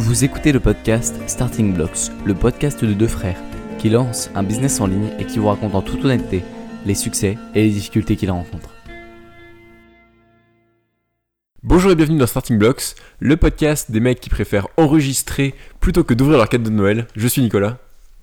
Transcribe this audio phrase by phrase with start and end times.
[0.00, 3.42] Vous écoutez le podcast Starting Blocks, le podcast de deux frères
[3.80, 6.44] qui lancent un business en ligne et qui vous racontent en toute honnêteté
[6.86, 8.72] les succès et les difficultés qu'ils rencontrent.
[11.64, 16.14] Bonjour et bienvenue dans Starting Blocks, le podcast des mecs qui préfèrent enregistrer plutôt que
[16.14, 17.08] d'ouvrir leur cadeau de Noël.
[17.16, 17.78] Je suis Nicolas.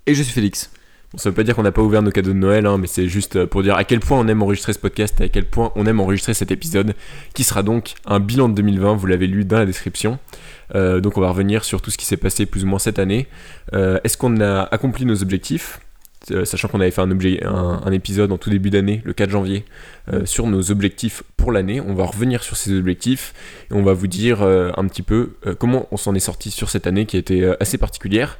[0.05, 0.71] Et je suis Félix.
[1.11, 2.87] Bon, ça veut pas dire qu'on n'a pas ouvert nos cadeaux de Noël, hein, mais
[2.87, 5.71] c'est juste pour dire à quel point on aime enregistrer ce podcast à quel point
[5.75, 6.93] on aime enregistrer cet épisode,
[7.33, 10.19] qui sera donc un bilan de 2020, vous l'avez lu dans la description.
[10.73, 12.99] Euh, donc on va revenir sur tout ce qui s'est passé plus ou moins cette
[12.99, 13.27] année.
[13.73, 15.79] Euh, est-ce qu'on a accompli nos objectifs?
[15.79, 15.84] euh,
[16.45, 19.65] sachant qu'on avait fait un, objet, un, épisode en tout début d'année, le 4 janvier,
[20.25, 21.81] sur nos objectifs pour l'année.
[21.81, 23.33] On va revenir sur ces objectifs
[23.71, 26.87] et on va vous dire un petit peu comment on s'en est sorti sur cette
[26.87, 28.37] année qui a été assez particulière.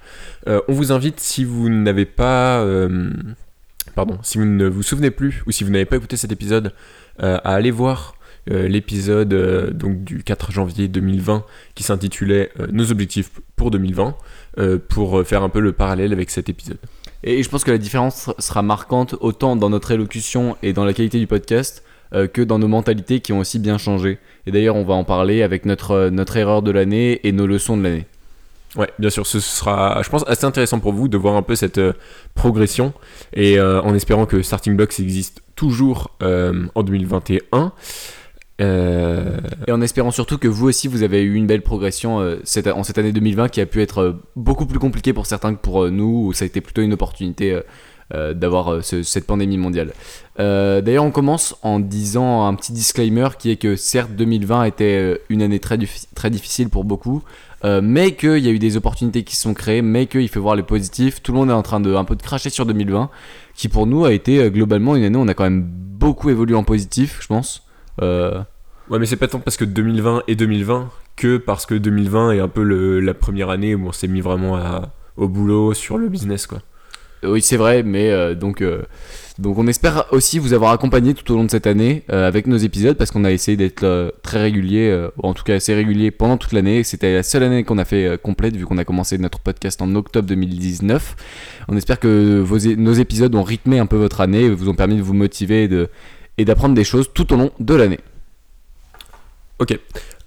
[0.48, 2.66] on vous invite, si vous n'avez pas...
[3.96, 6.74] pardon, si vous ne vous souvenez plus ou si vous n'avez pas écouté cet épisode,
[7.20, 8.16] à aller voir
[8.52, 14.16] euh, l'épisode euh, donc du 4 janvier 2020 qui s'intitulait euh, Nos objectifs pour 2020
[14.88, 16.78] pour faire un peu le parallèle avec cet épisode.
[17.26, 20.94] Et je pense que la différence sera marquante autant dans notre élocution et dans la
[20.94, 21.84] qualité du podcast
[22.34, 24.20] que dans nos mentalités qui ont aussi bien changé.
[24.46, 27.76] Et d'ailleurs, on va en parler avec notre, notre erreur de l'année et nos leçons
[27.76, 28.06] de l'année.
[28.78, 31.56] Ouais, bien sûr, ce sera, je pense, assez intéressant pour vous de voir un peu
[31.56, 31.82] cette
[32.36, 32.94] progression
[33.34, 37.74] et en espérant que Starting Blocks existe toujours en 2021.
[38.62, 42.40] Euh, et en espérant surtout que vous aussi vous avez eu une belle progression euh,
[42.46, 45.54] cette, en cette année 2020 qui a pu être euh, beaucoup plus compliquée pour certains
[45.54, 47.60] que pour nous, où ça a été plutôt une opportunité
[48.12, 49.92] d'avoir cette pandémie mondiale.
[50.38, 55.42] D'ailleurs on commence en disant un petit disclaimer qui est que certes 2020 était une
[55.42, 55.80] année très,
[56.14, 57.24] très difficile pour beaucoup,
[57.64, 60.56] mais qu'il y a eu des opportunités qui se sont créées, mais qu'il faut voir
[60.56, 61.24] les positifs.
[61.24, 63.10] Tout le monde est en train de un peu de cracher sur 2020,
[63.56, 66.56] qui pour nous a été globalement une année où on a quand même beaucoup évolué
[66.56, 67.65] en positif, je pense.
[68.02, 68.42] Euh,
[68.90, 72.40] ouais, mais c'est pas tant parce que 2020 et 2020 que parce que 2020 est
[72.40, 74.60] un peu la première année où on s'est mis vraiment
[75.18, 76.60] au boulot sur le business, quoi.
[77.24, 78.84] Oui, c'est vrai, mais euh, donc, euh,
[79.40, 82.58] donc on espère aussi vous avoir accompagné tout au long de cette année avec nos
[82.58, 86.38] épisodes parce qu'on a essayé d'être très régulier, ou en tout cas assez régulier pendant
[86.38, 86.84] toute l'année.
[86.84, 89.96] C'était la seule année qu'on a fait complète vu qu'on a commencé notre podcast en
[89.96, 91.16] octobre 2019.
[91.70, 94.76] On espère que vos, nos épisodes ont rythmé un peu votre année et vous ont
[94.76, 95.90] permis de vous motiver et de,
[96.38, 98.00] et d'apprendre des choses tout au long de l'année.
[99.58, 99.80] Ok,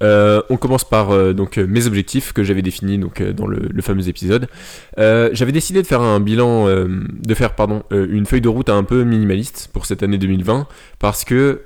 [0.02, 3.82] euh, on commence par euh, donc euh, mes objectifs que j'avais définis donc dans le,
[3.82, 4.48] fameux épisode.
[4.96, 9.04] j'avais décidé de faire un bilan, de faire pardon une feuille de route un peu
[9.04, 10.66] minimaliste pour cette année 2020
[10.98, 11.62] parce que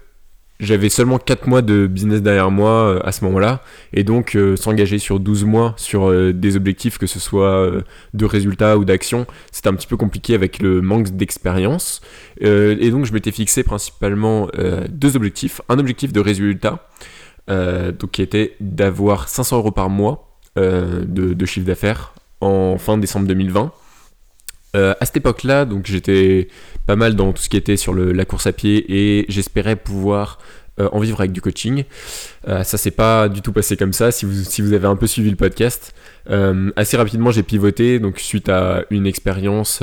[0.62, 3.62] j'avais seulement 4 mois de business derrière moi euh, à ce moment-là,
[3.92, 7.70] et donc euh, s'engager sur 12 mois sur euh, des objectifs, que ce soit
[8.14, 12.00] de résultats ou d'actions, c'était un petit peu compliqué avec le manque d'expérience.
[12.40, 14.48] et donc je m'étais fixé principalement
[14.88, 15.60] deux objectifs.
[15.68, 16.88] Un objectif de résultat,
[17.48, 23.26] donc qui était d'avoir 500 euros par mois de, de, chiffre d'affaires en fin décembre
[23.26, 23.72] 2020.
[24.74, 26.48] À cette époque-là, donc j'étais
[26.86, 30.38] pas mal dans tout ce qui était sur la course à pied et j'espérais pouvoir
[30.80, 31.84] euh, en vivre avec du coaching.
[32.48, 34.10] Euh, ça s'est pas du tout passé comme ça.
[34.10, 35.94] Si vous, avez un peu suivi le podcast,
[36.30, 37.98] euh, assez rapidement j'ai pivoté.
[37.98, 39.82] Donc suite à une expérience,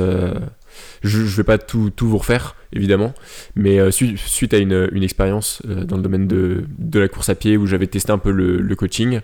[1.03, 3.13] je, je vais pas tout, vous refaire évidemment,
[3.55, 6.65] mais suite à une, expérience dans le domaine de,
[6.99, 9.21] la course à pied où j'avais testé un peu le coaching.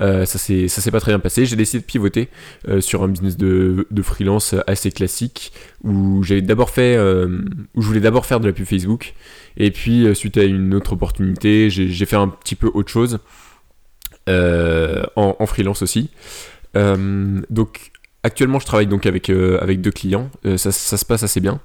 [0.00, 1.46] Euh, ça s'est pas très bien passé.
[1.46, 2.28] J'ai décidé de pivoter
[2.68, 5.52] euh, sur un business de, de, freelance assez classique
[5.84, 7.44] où j'avais d'abord fait euh,
[7.74, 9.14] où je voulais d'abord faire de la pub Facebook
[9.56, 13.18] et puis suite à une autre opportunité j'ai fait un petit peu autre chose
[14.28, 16.10] en, en, freelance aussi.
[16.74, 17.92] donc
[18.22, 20.30] actuellement je travaille donc avec avec deux clients.
[20.56, 21.60] Ça, ça, se passe assez bien.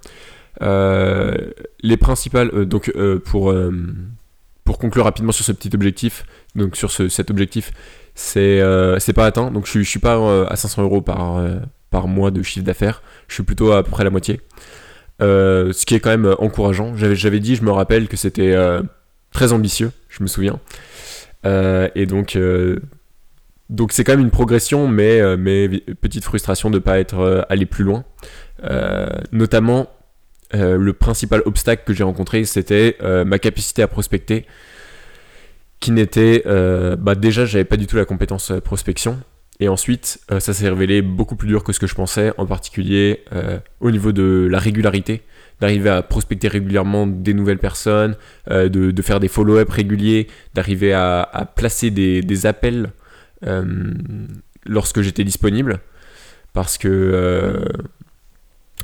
[0.61, 2.91] les principales donc
[3.25, 3.53] pour
[4.67, 7.72] pour conclure rapidement sur ce petit objectif, donc sur ce, cet objectif,
[8.35, 9.50] euh, c'est pas atteint.
[9.50, 11.55] Donc je, je suis pas euh, à 500 euros par, euh,
[11.89, 13.01] par mois de chiffre d'affaires.
[13.29, 14.41] Je suis plutôt à, peu près la moitié.
[15.22, 16.97] ce qui est quand même encourageant.
[16.97, 18.55] J'avais dit, je me rappelle que c'était
[19.31, 20.59] très ambitieux, je me souviens.
[21.45, 22.37] et donc,
[23.69, 25.69] donc c'est quand même une progression, mais, mais
[26.02, 28.03] petite frustration de ne pas être allé plus loin.
[29.31, 29.87] notamment,
[30.53, 34.46] le principal obstacle que j'ai rencontré, c'était ma capacité à prospecter
[35.79, 39.20] qui n'était euh, bah déjà j'avais pas du tout la compétence euh, prospection.
[39.59, 42.46] Et ensuite euh, ça s'est révélé beaucoup plus dur que ce que je pensais en
[42.46, 43.23] particulier
[43.79, 45.22] au niveau de la régularité.
[45.59, 48.16] D'arriver à prospecter régulièrement des nouvelles personnes
[48.47, 52.91] de, faire des follow-up réguliers d'arriver à, placer des, appels
[54.67, 55.79] lorsque j'étais disponible.
[56.53, 57.66] Parce que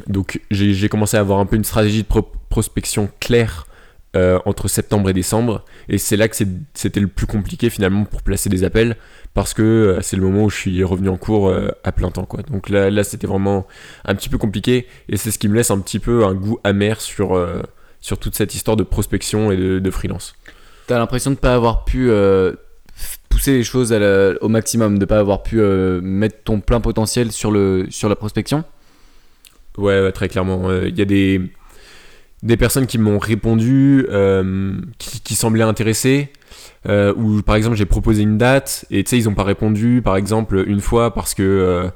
[0.08, 2.08] donc j'ai commencé à avoir un peu une stratégie de
[2.50, 3.68] prospection claire
[4.16, 5.66] euh, entre septembre et décembre.
[5.90, 6.36] Et c'est là que
[6.76, 8.96] c'était le plus compliqué finalement pour placer des appels
[9.34, 12.12] parce que euh, c'est le moment où je suis revenu en cours euh, à plein
[12.12, 12.26] temps.
[12.26, 12.44] Quoi.
[12.44, 13.66] Donc là, là c'était vraiment
[14.06, 16.60] un petit peu compliqué et c'est ce qui me laisse un petit peu un goût
[16.64, 17.44] amer sur,
[18.02, 20.36] sur toute cette histoire de prospection et de, de freelance.
[20.86, 22.12] T'as l'impression de pas avoir pu
[23.30, 23.92] pousser les choses
[24.42, 25.60] au maximum, de pas avoir pu
[26.04, 28.64] mettre ton plein potentiel sur, le, sur la prospection?
[29.78, 30.70] Ouais, très clairement.
[30.70, 31.42] Euh, Il y a des,
[32.44, 36.30] des personnes qui m'ont répondu, euh, qui, semblaient intéressées,
[36.90, 40.02] euh, ou par exemple j'ai proposé une date, et tu sais, ils n'ont pas répondu,
[40.04, 41.90] par exemple, une fois parce que, euh,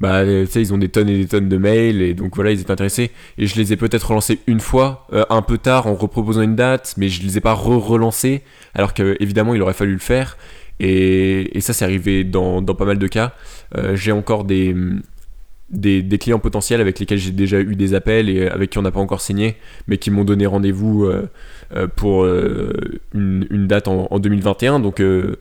[0.00, 2.70] bah, ils ont des tonnes et des tonnes de mails, et donc voilà, ils étaient
[2.70, 3.10] intéressés.
[3.36, 6.94] Et je les ai peut-être relancés une fois, un peu tard, en reproposant une date,
[6.96, 8.42] mais je les ai pas re-relancés,
[8.74, 10.38] alors qu'évidemment, il aurait fallu le faire.
[10.80, 13.34] Et, ça, c'est arrivé dans, dans pas mal de cas.
[13.92, 14.74] J'ai encore des,
[15.70, 18.90] des, clients potentiels avec lesquels j'ai déjà eu des appels et avec qui on n'a
[18.90, 19.56] pas encore signé,
[19.86, 21.28] mais qui m'ont donné rendez-vous euh,
[21.74, 22.72] euh, pour euh,
[23.14, 24.80] une, date en, en 2021.
[24.80, 25.36] Donc euh,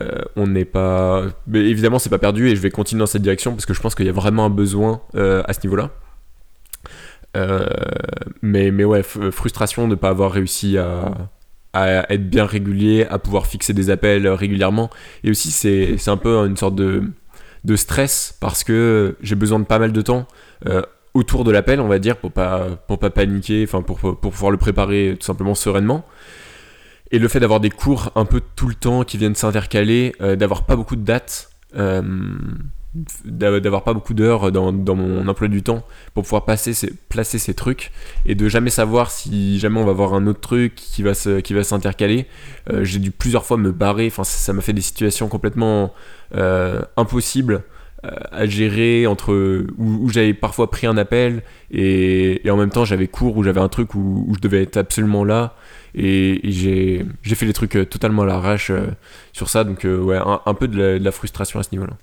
[0.00, 1.24] euh, on n'est pas.
[1.46, 3.80] Mais évidemment, c'est pas perdu et je vais continuer dans cette direction parce que je
[3.80, 5.90] pense qu'il y a vraiment un besoin euh, à ce niveau-là.
[7.36, 7.66] Euh,
[8.42, 11.12] mais, mais ouais, frustration de ne pas avoir réussi à,
[11.72, 14.90] à être bien régulier, à pouvoir fixer des appels régulièrement.
[15.24, 17.04] Et aussi, c'est un peu une sorte de,
[17.64, 20.26] de stress parce que j'ai besoin de pas mal de temps
[20.66, 20.82] euh,
[21.14, 24.50] autour de l'appel, on va dire, pour pas, pour pas paniquer, enfin pour, pour pouvoir
[24.50, 26.04] le préparer tout simplement sereinement.
[27.10, 30.36] Et le fait d'avoir des cours un peu tout le temps qui viennent s'intercaler, euh,
[30.36, 32.02] d'avoir pas beaucoup de dates, euh,
[33.24, 36.72] d'avoir pas beaucoup d'heures dans, dans mon emploi du temps pour pouvoir passer
[37.08, 37.90] placer ces trucs
[38.24, 41.40] et de jamais savoir si jamais on va avoir un autre truc qui va se-
[41.40, 42.26] qui va s'intercaler.
[42.70, 45.92] Euh, j'ai dû plusieurs fois me barrer, enfin ça m'a fait des situations complètement
[46.36, 47.64] euh, impossibles
[48.04, 51.42] euh, à gérer entre où, j'avais parfois pris un appel
[51.72, 55.24] et, en même temps j'avais cours où j'avais un truc où, je devais être absolument
[55.24, 55.56] là
[55.96, 57.04] et, j'ai
[57.34, 58.70] fait les trucs totalement à l'arrache
[59.32, 59.64] sur ça.
[59.64, 61.96] Donc ouais un, peu de la, de la frustration à ce niveau là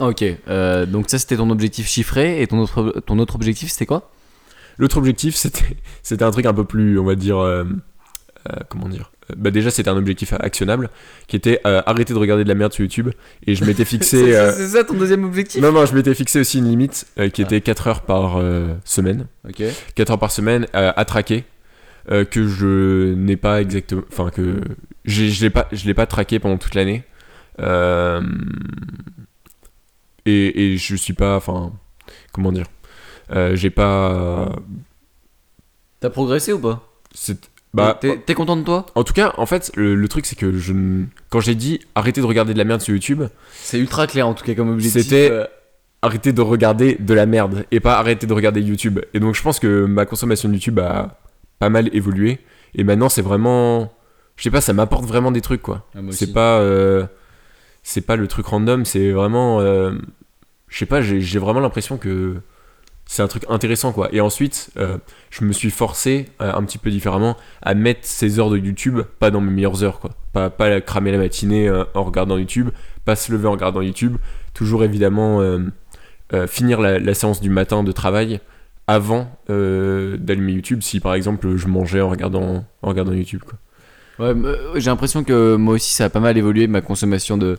[0.00, 3.86] Ok, euh, donc ça c'était ton objectif chiffré et ton autre, ton autre objectif c'était
[3.86, 4.10] quoi?
[4.78, 7.64] L'autre objectif, c'était, c'était un truc un peu plus, on va dire, euh,
[8.50, 9.12] euh, comment dire?
[9.36, 10.88] Bah déjà, c'était un objectif actionnable
[11.28, 13.10] qui était euh, arrêter de regarder de la merde sur YouTube.
[13.46, 14.18] Et je m'étais fixé.
[14.24, 15.60] C'est euh, c'est ça ton deuxième objectif?
[15.62, 18.74] Non, non, je m'étais fixé aussi une limite euh, qui était 4 heures par euh,
[18.84, 19.26] semaine.
[19.48, 19.62] Ok.
[19.94, 21.44] 4 heures par semaine euh, à traquer.
[22.10, 24.02] euh, que je n'ai pas exactement.
[24.10, 24.60] Enfin, que.
[25.04, 27.04] j'ai- Je l'ai pas, je l'ai pas traqué pendant toute l'année.
[27.60, 28.20] Euh,
[30.26, 31.36] et, et je suis pas.
[31.36, 31.72] Enfin.
[32.32, 32.66] Comment dire
[33.32, 34.56] euh, J'ai pas.
[36.00, 36.88] T'as progressé ou pas?
[37.74, 38.84] Bah, T'es content de toi?
[38.94, 40.74] en tout cas, en fait, le, le truc c'est que je,
[41.30, 43.22] quand j'ai dit arrêtez de regarder de la merde sur YouTube,
[43.54, 45.02] C'est ultra clair en tout cas comme objectif.
[45.02, 45.46] C'était- euh,
[46.02, 49.00] arrêtez de regarder de la merde et pas arrêtez de regarder YouTube.
[49.14, 51.18] Et donc je pense que ma consommation de YouTube a
[51.60, 52.40] pas mal évolué
[52.74, 53.90] et maintenant c'est vraiment,
[54.36, 55.86] je sais pas, ça m'apporte vraiment des trucs quoi.
[55.94, 56.00] Ah.
[56.10, 57.06] C'est pas, euh,
[57.82, 59.92] c'est pas le truc random, c'est vraiment, euh,
[60.68, 62.36] je sais pas, j'ai vraiment l'impression que
[63.06, 64.08] c'est un truc intéressant quoi.
[64.12, 64.98] Et ensuite, euh,
[65.30, 69.00] je me suis forcé euh, un petit peu différemment à mettre ces heures de YouTube
[69.18, 70.12] pas dans mes meilleures heures quoi.
[70.32, 72.70] Pas, pas cramer la matinée en regardant YouTube,
[73.04, 74.16] pas se lever en regardant YouTube.
[74.54, 75.40] Toujours évidemment
[76.46, 78.40] finir la, séance du matin de travail
[78.86, 83.42] avant d'allumer YouTube si par exemple je mangeais en regardant, en regardant YouTube.
[84.18, 87.58] Ouais, euh, j'ai l'impression que moi aussi ça a pas mal évolué ma consommation de,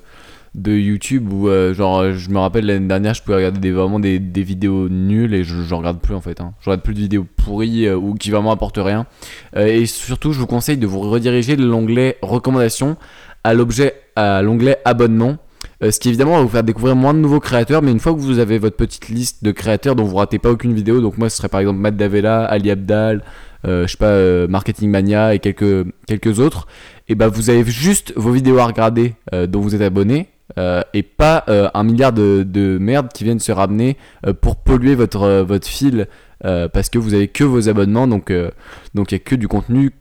[0.53, 3.99] de YouTube où euh, genre je me rappelle l'année dernière je pouvais regarder des, vraiment
[3.99, 6.41] des, des vidéos nulles et je, je regarde plus en fait.
[6.41, 6.53] Hein.
[6.61, 9.07] Je regarde plus de vidéos pourries euh, ou qui vraiment apportent rien.
[9.55, 12.97] Et surtout je vous conseille de vous rediriger de l'onglet recommandations
[13.43, 15.37] à l'objet à l'onglet abonnement.
[15.81, 18.19] Ce qui évidemment va vous faire découvrir moins de nouveaux créateurs, mais une fois que
[18.19, 21.29] vous avez votre petite liste de créateurs dont vous ratez pas aucune vidéo, donc moi
[21.29, 23.21] ce serait par exemple Matt Davella, Ali Abdal,
[23.65, 26.67] je sais pas, euh, Marketing Mania et quelques, quelques autres,
[27.07, 30.27] et bah vous avez juste vos vidéos à regarder euh, dont vous êtes abonné.
[30.57, 34.57] euh, et pas euh, un milliard de, de merde qui viennent se ramener euh, pour
[34.57, 36.07] polluer votre, euh, votre fil
[36.45, 38.51] euh, parce que vous avez que vos abonnements donc euh,
[38.93, 39.91] donc il y a que du contenu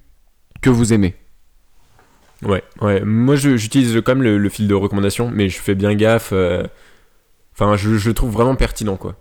[0.60, 1.14] que vous aimez.
[2.44, 3.00] Ouais, ouais.
[3.04, 6.30] Moi, j'utilise quand même le, le fil de recommandation, mais je fais bien gaffe.
[6.32, 6.64] euh,
[7.54, 9.16] Enfin, je, je le trouve vraiment pertinent, quoi.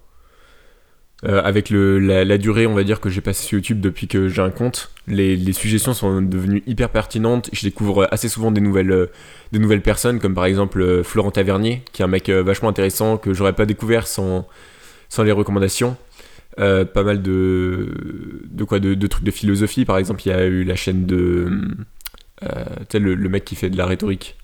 [1.23, 4.07] Euh, avec le, la, la durée, on va dire, que j'ai passé sur YouTube depuis
[4.07, 7.47] que j'ai un compte, les, les suggestions sont devenues hyper pertinentes.
[7.53, 9.05] Je découvre assez souvent des nouvelles, euh,
[9.51, 13.17] des nouvelles personnes, comme par exemple euh, Florent Tavernier, qui est un mec vachement intéressant
[13.17, 14.47] que j'aurais pas découvert sans,
[15.09, 15.95] sans les recommandations.
[16.57, 20.45] Pas mal de, de quoi de, de trucs de philosophie, par exemple, il y a
[20.45, 21.49] eu la chaîne de.
[22.41, 22.47] Tu
[22.91, 24.37] sais, le, le mec qui fait de la rhétorique.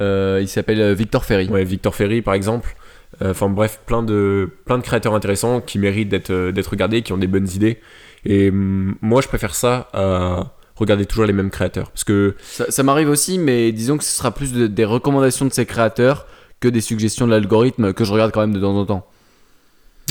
[0.00, 1.48] Il s'appelle Victor Ferry.
[1.48, 2.76] Ouais, Victor Ferry, par exemple.
[3.22, 7.02] Euh, Enfin bref, plein de, plein de créateurs intéressants qui méritent d'être euh, d'être regardés,
[7.02, 7.78] qui ont des bonnes idées.
[8.24, 11.90] Et hum, moi, je préfère ça à regarder toujours les mêmes créateurs.
[11.90, 15.44] Parce que Ça, ça m'arrive aussi, mais disons que ce sera plus de- des recommandations
[15.46, 16.26] de ces créateurs
[16.60, 19.06] que des suggestions de l'algorithme que je regarde quand même de temps en temps.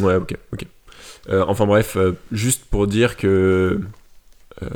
[0.02, 0.66] Ouais, ok, ok.
[1.30, 3.80] Euh, enfin bref, euh, juste pour dire que
[4.64, 4.68] euh,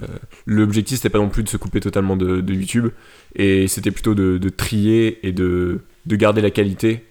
[0.46, 2.90] l'objectif c'était pas non plus de se couper totalement de, de YouTube,
[3.36, 7.06] et c'était plutôt de, de trier et de, de garder la qualité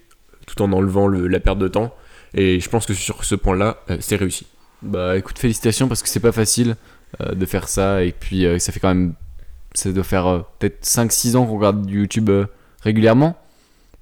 [0.54, 1.94] tout en enlevant le- la perte de temps.
[2.34, 4.46] Et je pense que sur ce point-là, euh, c'est réussi.
[4.82, 6.76] Bah écoute, félicitations parce que c'est pas facile
[7.20, 9.14] euh, de faire ça et puis euh, ça fait quand même.
[9.74, 12.30] Ça doit faire peut-être 5-6 ans qu'on regarde du YouTube
[12.82, 13.36] régulièrement.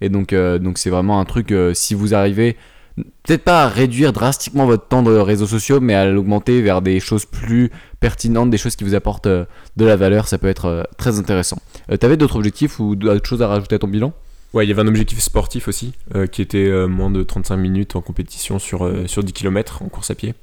[0.00, 2.57] Et donc donc c'est vraiment un truc, si vous arrivez,
[2.97, 7.00] peut-être pas à réduire drastiquement votre temps de réseaux sociaux, mais à l'augmenter vers des
[7.00, 9.47] choses plus pertinentes, des choses qui vous apportent de
[9.85, 11.59] la valeur, ça peut être très intéressant.
[12.00, 14.12] T'avais d'autres objectifs ou d'autres choses à rajouter à ton bilan?
[14.55, 17.57] Ouais, il y avait un objectif sportif aussi, euh, qui était euh, moins de 35
[17.59, 20.35] minutes en compétition sur, euh, sur 10 km en course à pied.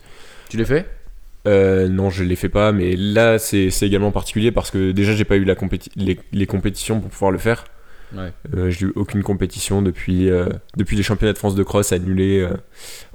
[0.49, 0.85] Tu l'as fait?
[1.47, 5.25] Non, je les fais pas, mais là c'est c'est également particulier parce que déjà j'ai
[5.25, 7.65] pas eu la compéti- les, les compétitions pour pouvoir le faire.
[8.15, 8.31] Ouais.
[8.71, 10.29] J'ai eu aucune compétition depuis,
[10.75, 12.47] depuis les championnats de France de cross annulés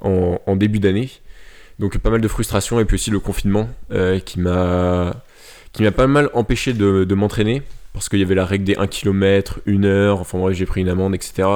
[0.01, 1.09] en, en début d'année.
[1.79, 3.69] Donc pas mal de frustration et puis aussi le confinement
[4.25, 5.23] qui m'a
[5.73, 8.75] qui m'a pas mal empêché de, de m'entraîner parce qu'il y avait la règle des
[8.77, 11.47] 1 km, 1 heure, enfin bref j'ai pris une amende etc.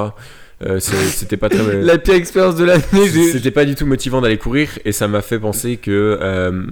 [0.64, 1.82] Euh, C'était pas très...
[1.82, 2.82] La pire expérience de l'année.
[3.30, 6.62] C'était pas du tout motivant d'aller courir et ça m'a fait penser que euh,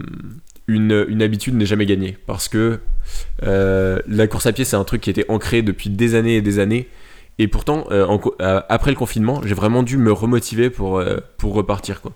[0.69, 2.79] une, une habitude n'est jamais gagnée parce que
[3.43, 6.43] euh, la course à pied c'est un truc qui était ancré depuis des années et
[6.43, 6.89] des années
[7.39, 11.03] et pourtant en après le confinement j'ai vraiment dû me remotiver pour,
[11.37, 12.13] pour repartir quoi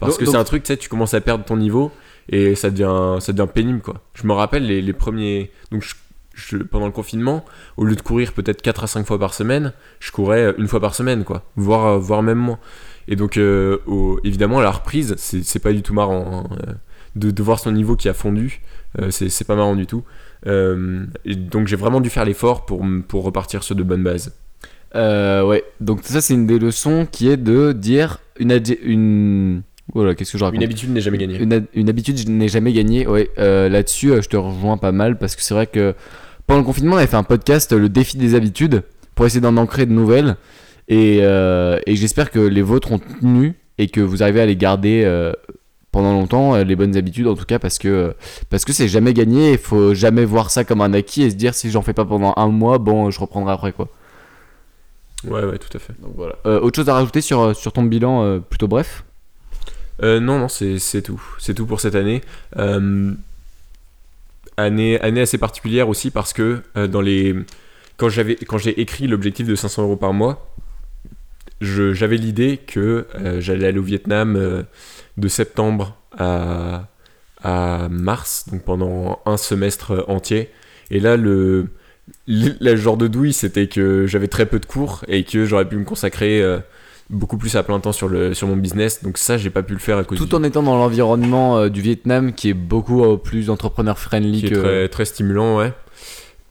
[0.00, 1.92] parce Donc- que donc- c'est un truc tu sais tu commences à perdre ton niveau
[2.28, 5.94] et ça devient ça devient pénible quoi je me rappelle les, les premiers donc je-
[6.34, 7.44] je- pendant le confinement
[7.76, 10.80] au lieu de courir peut-être 4 à 5 fois par semaine je courais une fois
[10.80, 12.58] par semaine quoi voire euh, voire même moins
[13.06, 16.72] et donc, euh, au- évidemment, à la reprise, c'est pas du tout marrant hein, euh,
[17.16, 18.62] de, de voir son niveau qui a fondu.
[18.98, 20.04] Euh, c'est pas marrant du tout.
[20.46, 24.32] Euh, et donc, j'ai vraiment dû faire l'effort pour, pour repartir sur de bonnes bases.
[24.94, 29.62] Euh, ouais, donc ça c'est une des leçons qui est de dire une adje- une
[29.92, 30.56] voilà qu'est-ce que je raconte?
[30.56, 31.38] Une habitude n'est jamais gagnée.
[31.74, 33.06] une, habitude n'est jamais gagnée.
[33.06, 35.94] Ouais, euh, là-dessus euh, je te rejoins pas mal parce que c'est vrai que
[36.46, 38.82] pendant le confinement on avait fait un podcast le défi des habitudes
[39.14, 40.36] pour essayer d'en ancrer de nouvelles
[40.88, 44.56] et, euh, et j'espère que les vôtres ont tenu et que vous arrivez à les
[44.56, 45.32] garder euh,
[45.92, 48.14] pendant longtemps euh, les bonnes habitudes en tout cas parce que
[48.50, 51.36] parce que c'est jamais gagné il faut jamais voir ça comme un acquis et se
[51.36, 53.88] dire si j'en fais pas pendant un mois bon je reprendrai après quoi
[55.26, 55.94] Ouais, ouais, tout à fait.
[56.02, 56.34] donc voilà.
[56.44, 59.04] Euh, autre chose à rajouter sur, sur ton bilan plutôt bref?
[60.02, 61.22] Euh, non, non, c'est c'est tout.
[61.38, 62.20] C'est tout pour cette année.
[62.58, 63.14] Euh,
[64.56, 67.34] année, assez particulière aussi parce que euh, dans les
[67.96, 70.54] quand j'avais quand j'ai écrit l'objectif de 500 euros par mois,
[71.60, 74.62] je- j'avais l'idée que euh, j'allais aller au Vietnam euh,
[75.16, 76.88] de septembre à,
[77.42, 80.50] à mars, donc pendant un semestre entier.
[80.90, 81.68] Et là, le,
[82.28, 85.68] le, le genre de douille, c'était que j'avais très peu de cours et que j'aurais
[85.68, 86.42] pu me consacrer
[87.10, 89.02] beaucoup plus à plein temps sur, le, sur mon business.
[89.02, 91.58] Donc ça, j'ai pas pu le faire à cause Tout du- en étant dans l'environnement
[91.58, 94.54] euh, du Vietnam qui est beaucoup euh, plus entrepreneur friendly qui est que.
[94.60, 95.72] très, très stimulant, ouais.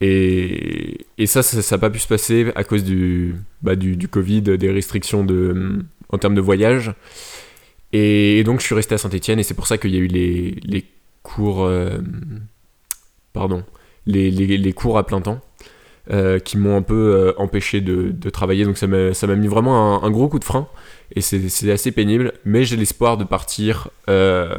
[0.01, 4.07] Et, et ça, ça n'a pas pu se passer à cause du, bah, du, du
[4.07, 6.93] Covid, des restrictions de, en termes de voyage.
[7.93, 9.99] Et, et donc, je suis resté à Saint-Etienne, et c'est pour ça qu'il y a
[9.99, 10.83] eu les, les
[11.21, 11.63] cours.
[11.63, 11.99] euh,
[13.31, 13.63] pardon.
[14.05, 15.39] Les, les, les cours à plein temps.
[16.11, 20.11] Euh, qui m'ont un peu euh, empêché de, travailler, donc ça m'a mis vraiment un,
[20.11, 20.67] gros coup de frein,
[21.15, 24.53] et c'est assez pénible, mais j'ai l'espoir de partir euh,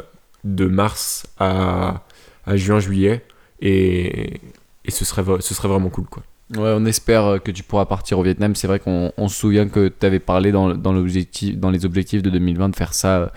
[0.45, 2.05] de mars à,
[2.47, 3.25] à juin-juillet,
[3.61, 4.41] et,
[4.87, 6.23] et ce, serait, ce serait vraiment cool, quoi.
[6.57, 8.55] Ouais, on espère que tu pourras partir au Vietnam.
[8.55, 12.23] C'est vrai qu'on on se souvient que tu avais parlé dans, dans, dans les objectifs
[12.23, 13.33] de 2020 de faire ça,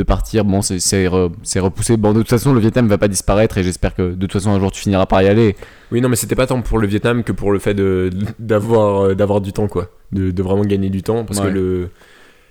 [0.00, 0.44] de partir.
[0.44, 1.96] Bon, c'est c'est re- c'est repoussé.
[1.96, 4.50] Bon, de toute façon, le Vietnam va pas disparaître et j'espère que de toute façon,
[4.50, 5.54] un jour, tu finiras par y aller.
[5.92, 9.04] Oui, non, mais c'était pas tant pour le Vietnam que pour le fait de- d'avoir
[9.06, 9.90] euh, d'avoir du temps, quoi.
[10.12, 11.46] De, de vraiment gagner du temps, parce Ouais.
[11.48, 11.88] que le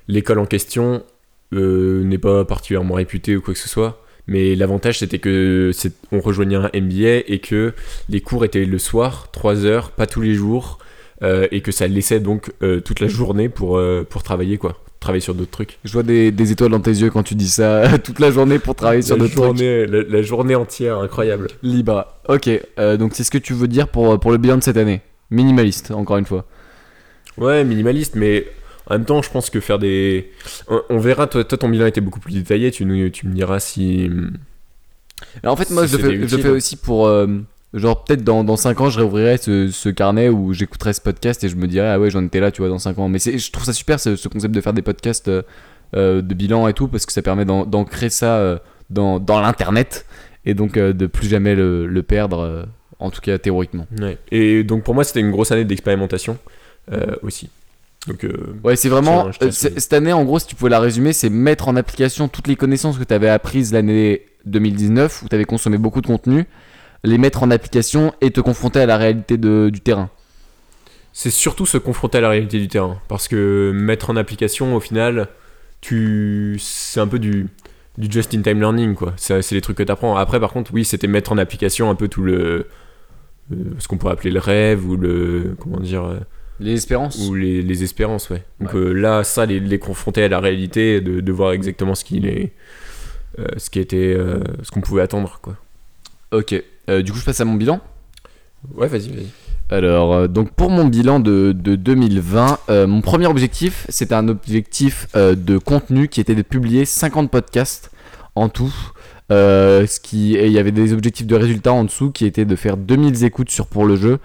[0.07, 1.03] l'école en question
[1.53, 4.03] euh, n'est pas particulièrement réputée ou quoi que ce soit.
[4.27, 7.73] Mais l'avantage, c'était que c'est- on rejoignait un MBA et que
[8.09, 10.77] les cours étaient le soir, 3 heures, pas tous les jours,
[11.23, 14.77] euh, et que ça laissait donc euh, toute la journée pour, pour travailler, quoi.
[14.99, 15.79] Travailler sur d'autres trucs.
[15.85, 18.59] Je vois des, des étoiles dans tes yeux quand tu dis ça toute la journée
[18.59, 19.59] pour travailler sur d'autres trucs.
[19.59, 21.47] la, la journée entière, incroyable.
[21.63, 22.05] Libre.
[22.27, 24.75] Ok, euh, donc c'est ce que tu veux dire pour, pour le bilan de cette
[24.77, 25.01] année.
[25.31, 26.45] Minimaliste, encore une fois.
[27.37, 28.45] Ouais, minimaliste, mais
[28.87, 30.31] en même temps, je pense que faire des.
[30.67, 33.33] On, on verra, toi, toi, ton bilan était beaucoup plus détaillé, tu, nous, tu me
[33.33, 34.09] diras si.
[35.43, 36.41] Alors, en fait, moi, Si je le, c'était fais, je le utile.
[36.41, 37.07] fais aussi pour.
[37.07, 37.27] euh,
[37.73, 41.43] genre, peut-être dans, dans 5 ans, je réouvrirai ce, ce carnet où j'écouterai ce podcast
[41.43, 43.09] et je me dirais, ah ouais, j'en étais là, tu vois, dans 5 ans.
[43.09, 45.41] Mais je trouve ça super, ce, ce concept de faire des podcasts euh,
[45.95, 48.57] euh, de bilan et tout, parce que ça permet d'ancrer ça euh,
[48.89, 50.05] dans, dans l'internet.
[50.45, 52.67] et donc euh, de plus jamais le, le perdre,
[52.99, 53.87] en tout cas théoriquement.
[53.99, 54.17] Ouais.
[54.31, 56.37] Et donc pour moi, c'était une grosse année d'expérimentation
[57.21, 57.49] aussi.
[58.07, 58.25] Donc,
[58.63, 59.29] Ouais, c'est vraiment.
[59.51, 62.55] Cette année, en gros, si tu pouvais la résumer, c'est mettre en application toutes les
[62.55, 66.45] connaissances que tu avais apprises l'année 2019, où tu avais consommé beaucoup de contenu,
[67.03, 70.09] les mettre en application et te confronter à la réalité de- du terrain.
[71.13, 72.99] c'est surtout se confronter à la réalité du terrain.
[73.09, 75.27] Parce que mettre en application, au final,
[75.81, 77.47] tu c'est un peu du,
[77.97, 79.13] du just-in-time learning, quoi.
[79.17, 80.15] C'est les trucs que tu apprends.
[80.15, 82.67] Après, par contre, oui, c'était mettre en application un peu tout le.
[83.51, 85.55] euh, ce qu'on pourrait appeler le rêve ou le.
[85.59, 86.19] Comment dire euh,
[86.59, 88.43] Les espérances Ou les, les espérances, ouais.
[88.61, 88.79] Donc Ouais.
[88.79, 92.27] euh, là, ça, les, les confronter à la réalité, de, de voir exactement ce qu'il
[92.27, 92.53] est.
[93.57, 94.15] ce qui était.
[94.63, 95.55] ce qu'on pouvait attendre, quoi.
[96.31, 96.61] Ok.
[96.89, 97.79] Euh, du coup, je passe à mon bilan.
[98.75, 99.27] Ouais, vas-y, vas-y.
[99.71, 104.27] Alors, euh, donc pour mon bilan de, de 2020, euh, mon premier objectif, c'était un
[104.27, 107.91] objectif euh, de contenu qui était de publier 50 podcasts
[108.35, 108.73] en tout.
[109.31, 112.55] Ce qui, et il y avait des objectifs de résultats en dessous qui étaient de
[112.55, 114.17] faire 2000 écoutes sur Pour le jeu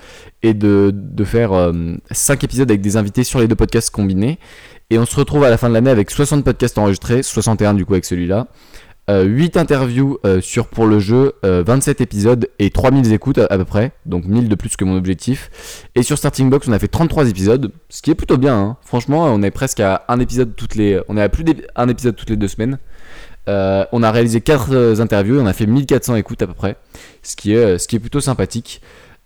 [0.42, 1.72] et de, de faire
[2.10, 4.38] 5 épisodes avec des invités sur les deux podcasts combinés.
[4.88, 7.84] Et on se retrouve à la fin de l'année avec 60 podcasts enregistrés, 61 du
[7.84, 8.46] coup avec celui-là.
[9.10, 13.58] Euh, 8 interviews euh, sur pour le jeu, euh, 27 épisodes et 3000 écoutes à,
[13.58, 15.50] peu près, donc 1000 de plus que mon objectif.
[15.94, 18.56] Et sur Starting Box, on a fait 33 épisodes, ce qui est plutôt bien.
[18.56, 18.76] hein.
[18.82, 22.16] Franchement, on est presque à un épisode toutes les, on est à plus d'un épisode
[22.16, 22.78] toutes les deux semaines.
[23.46, 26.76] Euh, on a réalisé 4 interviews et on a fait 1400 écoutes à peu près,
[27.22, 28.80] ce qui est, euh, ce qui est plutôt sympathique.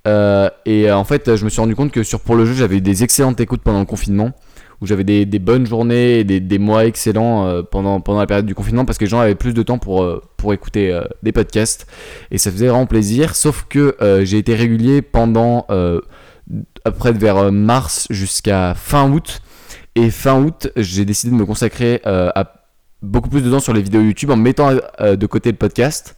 [0.07, 2.55] Euh, et euh, en fait, je me suis rendu compte que sur pour le jeu,
[2.55, 4.33] j'avais eu des excellentes écoutes pendant le confinement
[4.81, 8.85] où j'avais des, bonnes journées et des, mois excellents euh, pendant, la période du confinement
[8.85, 11.87] parce que les gens avaient plus de temps pour, euh, écouter euh, des podcasts
[12.31, 13.35] et ça faisait vraiment plaisir.
[13.35, 16.01] Sauf que j'ai été régulier pendant euh,
[16.85, 19.41] à peu près vers mars jusqu'à fin août.
[19.95, 22.55] Et fin août, j'ai décidé de me consacrer à
[23.03, 26.17] beaucoup plus de temps sur les vidéos YouTube en mettant de côté le podcast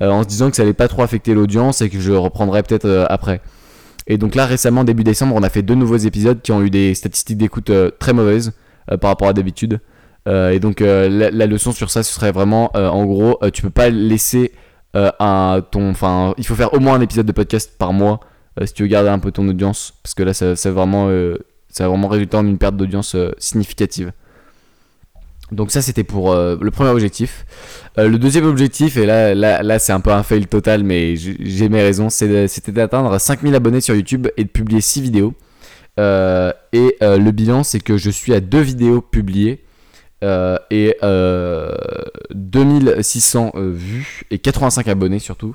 [0.00, 3.06] en se disant que ça allait pas trop affecter l'audience et que je reprendrai peut-être
[3.08, 3.40] après.
[4.06, 6.70] Et donc là, récemment, début décembre, on a fait deux nouveaux épisodes qui ont eu
[6.70, 8.52] des statistiques d'écoute euh, très mauvaises
[8.90, 9.80] euh, par rapport à d'habitude.
[10.28, 13.90] Euh, et donc la, leçon sur ça, ce serait vraiment, en gros, tu peux pas
[13.90, 14.52] laisser
[14.94, 18.20] un ton, enfin, il faut faire au moins un épisode de podcast par mois
[18.64, 21.08] si tu veux garder un peu ton audience, parce que là, ça, ça vraiment,
[21.68, 24.12] ça va vraiment résulter en une perte d'audience significative.
[25.52, 27.46] Donc ça c'était pour euh, le premier objectif.
[27.98, 31.16] Euh, le deuxième objectif, et là, là, là c'est un peu un fail total, mais
[31.16, 35.34] j'ai mes raisons, c'était d'atteindre 5000 abonnés sur YouTube et de publier 6 vidéos.
[36.00, 39.64] Euh, et le bilan, c'est que je suis à deux vidéos publiées
[40.70, 41.74] et euh,
[42.34, 45.54] 2600 euh, vues et 85 abonnés surtout.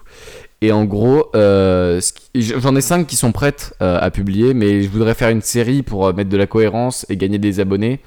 [0.62, 2.02] Et en gros, euh,
[2.36, 5.84] j'en ai 5 qui sont prêtes euh, à publier, mais je voudrais faire une série
[5.84, 8.02] pour euh, mettre de la cohérence et gagner des abonnés.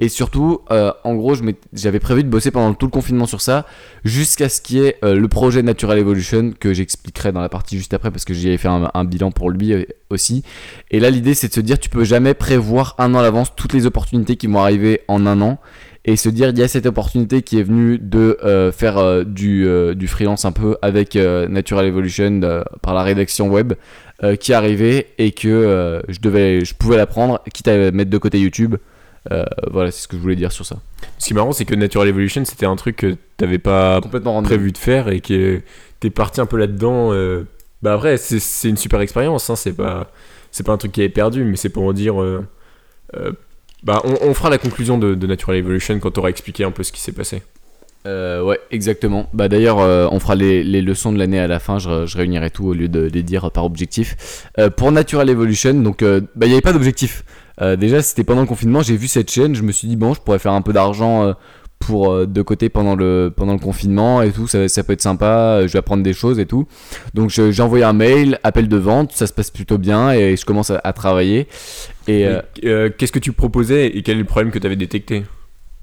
[0.00, 1.34] Et surtout, en gros,
[1.72, 3.64] j'avais prévu de bosser pendant tout le confinement sur ça,
[4.04, 7.94] jusqu'à ce qu'il y ait le projet Natural Evolution, que j'expliquerai dans la partie juste
[7.94, 10.42] après, parce que j'y ai fait un, un bilan pour lui aussi.
[10.90, 13.54] Et là, l'idée, c'est de se dire, tu peux jamais prévoir un an à l'avance
[13.54, 15.60] toutes les opportunités qui vont arriver en un an.
[16.06, 19.24] Et se dire, il y a cette opportunité qui est venue de euh, faire euh,
[19.24, 22.40] du, euh, du freelance un peu avec Natural Evolution
[22.82, 23.72] par la rédaction web
[24.40, 28.18] qui est arrivée et que je, devais, je pouvais la prendre, quitte à mettre de
[28.18, 28.76] côté YouTube.
[29.70, 30.76] Voilà, c'est ce que je voulais dire sur ça.
[31.18, 34.42] Ce qui est marrant, c'est que Natural Evolution, c'était un truc que t'avais pas Complètement
[34.42, 35.60] prévu de faire et que
[36.00, 37.10] t'es parti un peu là-dedans.
[37.82, 40.10] Bah après, c'est- c'est une super expérience, hein, c'est pas,
[40.64, 42.14] pas un truc qui est perdu, mais c'est pour dire.
[43.84, 47.00] Bah, on, fera la conclusion de, Natural Evolution quand t'auras expliqué un peu ce qui
[47.00, 47.42] s'est passé.
[48.06, 49.28] Euh, ouais, exactement.
[49.34, 51.78] Bah d'ailleurs, euh, on fera les, les leçons de l'année à la fin.
[51.78, 54.48] Je, réunirai tout au lieu de les dire par objectif.
[54.58, 57.24] Euh, pour Natural Evolution, donc euh, bah il n'y avait pas d'objectif.
[57.78, 58.82] Déjà, c'était pendant le confinement.
[58.82, 59.54] J'ai vu cette chaîne.
[59.54, 61.36] Je me suis dit bon, je pourrais faire un peu d'argent
[61.78, 64.48] pour de côté pendant le pendant le confinement et tout.
[64.48, 65.64] Ça, peut être sympa.
[65.64, 66.66] Je vais apprendre des choses et tout.
[67.14, 69.12] Donc j'ai envoyé un mail, appel de vente.
[69.12, 71.46] Ça se passe plutôt bien et je commence à travailler.
[72.08, 74.76] Et euh, Et, euh, Qu'est-ce que tu proposais et quel est le problème que t'avais
[74.76, 75.24] détecté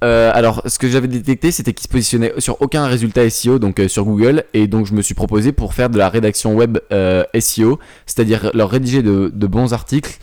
[0.04, 3.80] Euh, alors, ce que j'avais détecté, c'était qu'il se positionnait sur aucun résultat SEO, donc
[3.80, 6.80] euh, sur Google, et donc je me suis proposé pour faire de la rédaction web
[6.92, 10.18] euh, SEO, c'est-à-dire leur rédiger de, de bons articles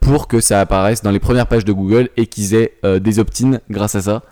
[0.00, 3.60] pour que ça apparaisse dans les premières pages de Google et qu'ils aient des opt-in
[3.70, 4.22] grâce à ça,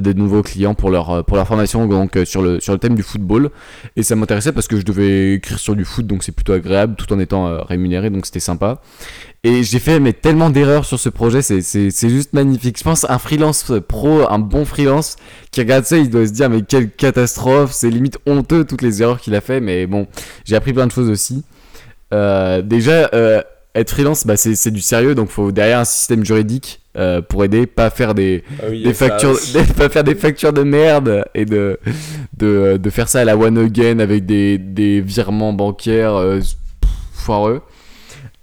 [0.00, 2.78] de nouveaux clients pour leur, euh, pour leur formation donc, euh, sur, le, sur le
[2.78, 3.50] thème du football.
[3.96, 6.94] Et ça m'intéressait parce que je devais écrire sur du foot, donc c'est plutôt agréable
[6.96, 8.80] tout en étant euh, rémunéré, donc c'était sympa.
[9.44, 12.78] Et j'ai fait mais tellement d'erreurs sur ce projet, c'est- c'est juste magnifique.
[12.78, 15.16] Je pense un freelance pro, un bon freelance
[15.50, 19.02] qui regarde ça, il doit se dire mais quelle catastrophe, c'est limite honteux toutes les
[19.02, 19.60] erreurs qu'il a fait.
[19.60, 20.06] Mais bon,
[20.44, 21.42] j'ai appris plein de choses aussi.
[22.14, 23.42] Euh, déjà, euh,
[23.74, 27.44] être freelance, bah, c'est c'est du sérieux, donc faut derrière un système juridique euh, pour
[27.44, 30.62] aider, pas faire des, Ah oui, des ça factures, des- pas faire des factures de
[30.62, 31.78] merde et de,
[32.36, 36.40] de, de faire ça à la one again avec des, des virements bancaires euh,
[37.12, 37.62] foireux.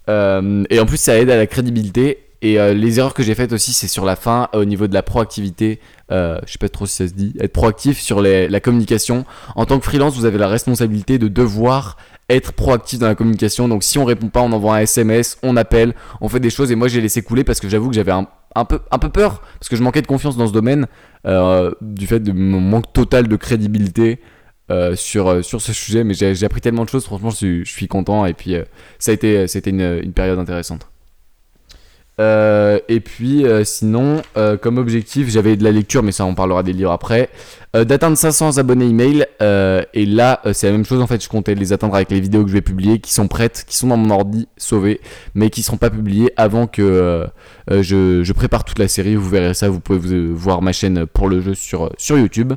[0.09, 2.19] Euh, et en plus, ça aide à la crédibilité.
[2.41, 5.03] Et les erreurs que j'ai faites aussi, c'est sur la fin, au niveau de la
[5.03, 5.81] proactivité.
[6.09, 7.33] Je sais pas trop si ça se dit.
[7.41, 9.25] Être proactif sur les- la communication.
[9.57, 11.97] En tant que freelance, vous avez la responsabilité de devoir
[12.29, 13.67] être proactif dans la communication.
[13.67, 16.71] Donc, si on répond pas, on envoie un SMS, on appelle, on fait des choses.
[16.71, 19.09] Et moi, j'ai laissé couler parce que j'avoue que j'avais un, un peu, un peu
[19.09, 20.87] peur parce que je manquais de confiance dans ce domaine
[21.25, 24.19] euh, du fait de mon manque total de crédibilité.
[24.71, 27.35] euh, sur, euh, sur ce sujet, mais j'ai j'ai appris tellement de choses, franchement, je
[27.37, 28.63] suis, je suis content et puis euh,
[28.99, 30.88] ça a été, ça a été une, une période intéressante.
[32.19, 36.35] Euh, et puis euh, sinon, euh, comme objectif, j'avais de la lecture, mais ça on
[36.35, 37.29] parlera des livres après.
[37.73, 39.27] D'atteindre 500 abonnés email.
[39.39, 41.23] et là, c'est la même chose en fait.
[41.23, 43.75] Je comptais les atteindre avec les vidéos que je vais publier, qui sont prêtes, qui
[43.75, 44.99] sont dans mon ordi sauvées,
[45.35, 47.27] mais qui seront pas publiées avant que
[47.69, 49.15] je, je prépare toute la série.
[49.15, 49.69] Vous verrez ça.
[49.69, 52.53] Vous pouvez vous, voir ma chaîne pour le jeu sur, sur YouTube.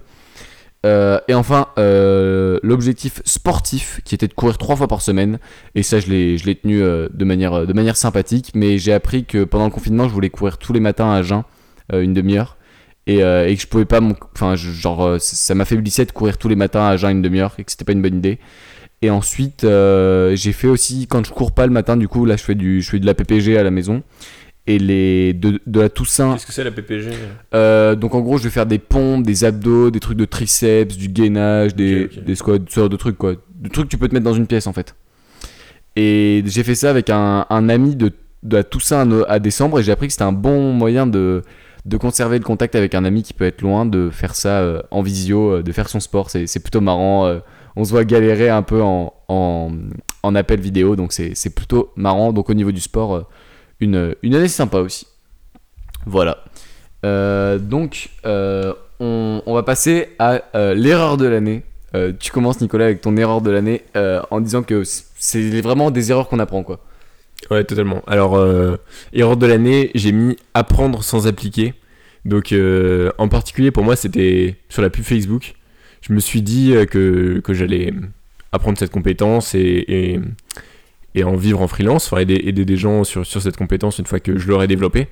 [0.85, 5.39] Euh, et enfin, euh, l'objectif sportif qui était de courir trois fois par semaine.
[5.75, 8.53] Et ça, je l'ai, tenu euh, de, manière, sympathique.
[8.55, 11.43] Mais j'ai appris que pendant le confinement, je voulais courir tous les matins à jeun,
[11.93, 12.57] une demi-heure.
[13.07, 14.01] Et, et que je pouvais pas.
[14.35, 17.71] Enfin, genre, ça m'affaiblissait de courir tous les matins à jeun une demi-heure et que
[17.71, 18.39] c'était pas une bonne idée.
[19.03, 22.45] Et ensuite, j'ai fait aussi, quand je cours pas le matin, du coup, là, je
[22.45, 24.03] fais, du, je fais de la PPG à la maison.
[24.69, 27.11] Et les, de, de la Toussaint, Qu'est-ce que c'est la PPG
[27.53, 30.97] euh, donc en gros, je vais faire des pompes, des abdos, des trucs de triceps,
[30.97, 32.25] du gainage, des, Ok, ok.
[32.25, 33.35] des squats, ce genre de trucs quoi.
[33.57, 34.95] Des trucs que tu peux te mettre dans une pièce en fait.
[35.97, 38.13] Et j'ai fait ça avec un, un ami de,
[38.45, 41.07] de la Toussaint à, no- à décembre et j'ai appris que c'était un bon moyen
[41.07, 41.43] de,
[41.85, 44.81] de conserver le contact avec un ami qui peut être loin, de faire ça euh,
[44.91, 46.31] en visio, euh, de faire son sport.
[46.31, 47.27] C'est c'est plutôt marrant.
[47.27, 47.41] euh,
[47.75, 49.73] on se voit galérer un peu en, en,
[50.23, 52.33] en appel vidéo, donc c'est c'est plutôt marrant.
[52.33, 53.23] Donc au niveau du sport, euh,
[53.83, 55.07] une, une année sympa aussi.
[56.07, 56.45] Voilà.
[57.05, 61.63] Euh, donc, euh, on, on va passer à euh, l'erreur de l'année.
[62.21, 63.83] Tu commences, Nicolas, avec ton erreur de l'année
[64.31, 66.81] en disant que c'est vraiment des erreurs qu'on apprend, quoi.
[67.51, 68.03] Ouais, totalement.
[68.07, 68.43] Alors,
[69.13, 71.75] erreur de l'année, j'ai mis apprendre sans appliquer.
[72.25, 72.55] Donc,
[73.19, 75.55] en particulier, pour moi, c'était sur la pub Facebook.
[76.01, 77.93] Je me suis dit que, que j'allais
[78.53, 80.19] apprendre cette compétence et,
[81.15, 84.07] et en vivre en freelance, enfin aider, aider des gens sur, sur cette compétence une
[84.07, 85.09] fois que je l'aurai développée.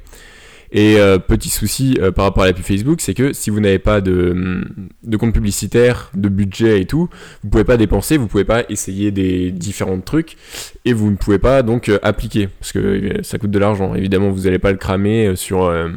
[0.72, 3.80] Et euh, petit souci euh, par rapport à la Facebook, c'est que si vous n'avez
[3.80, 4.64] pas de,
[5.02, 7.08] de compte publicitaire, de budget et tout,
[7.42, 10.36] vous pouvez pas dépenser, vous pouvez pas essayer des différents trucs
[10.84, 13.96] et vous ne pouvez pas donc euh, appliquer parce que ça coûte de l'argent.
[13.96, 15.92] Évidemment, vous n'allez pas le cramer sur un,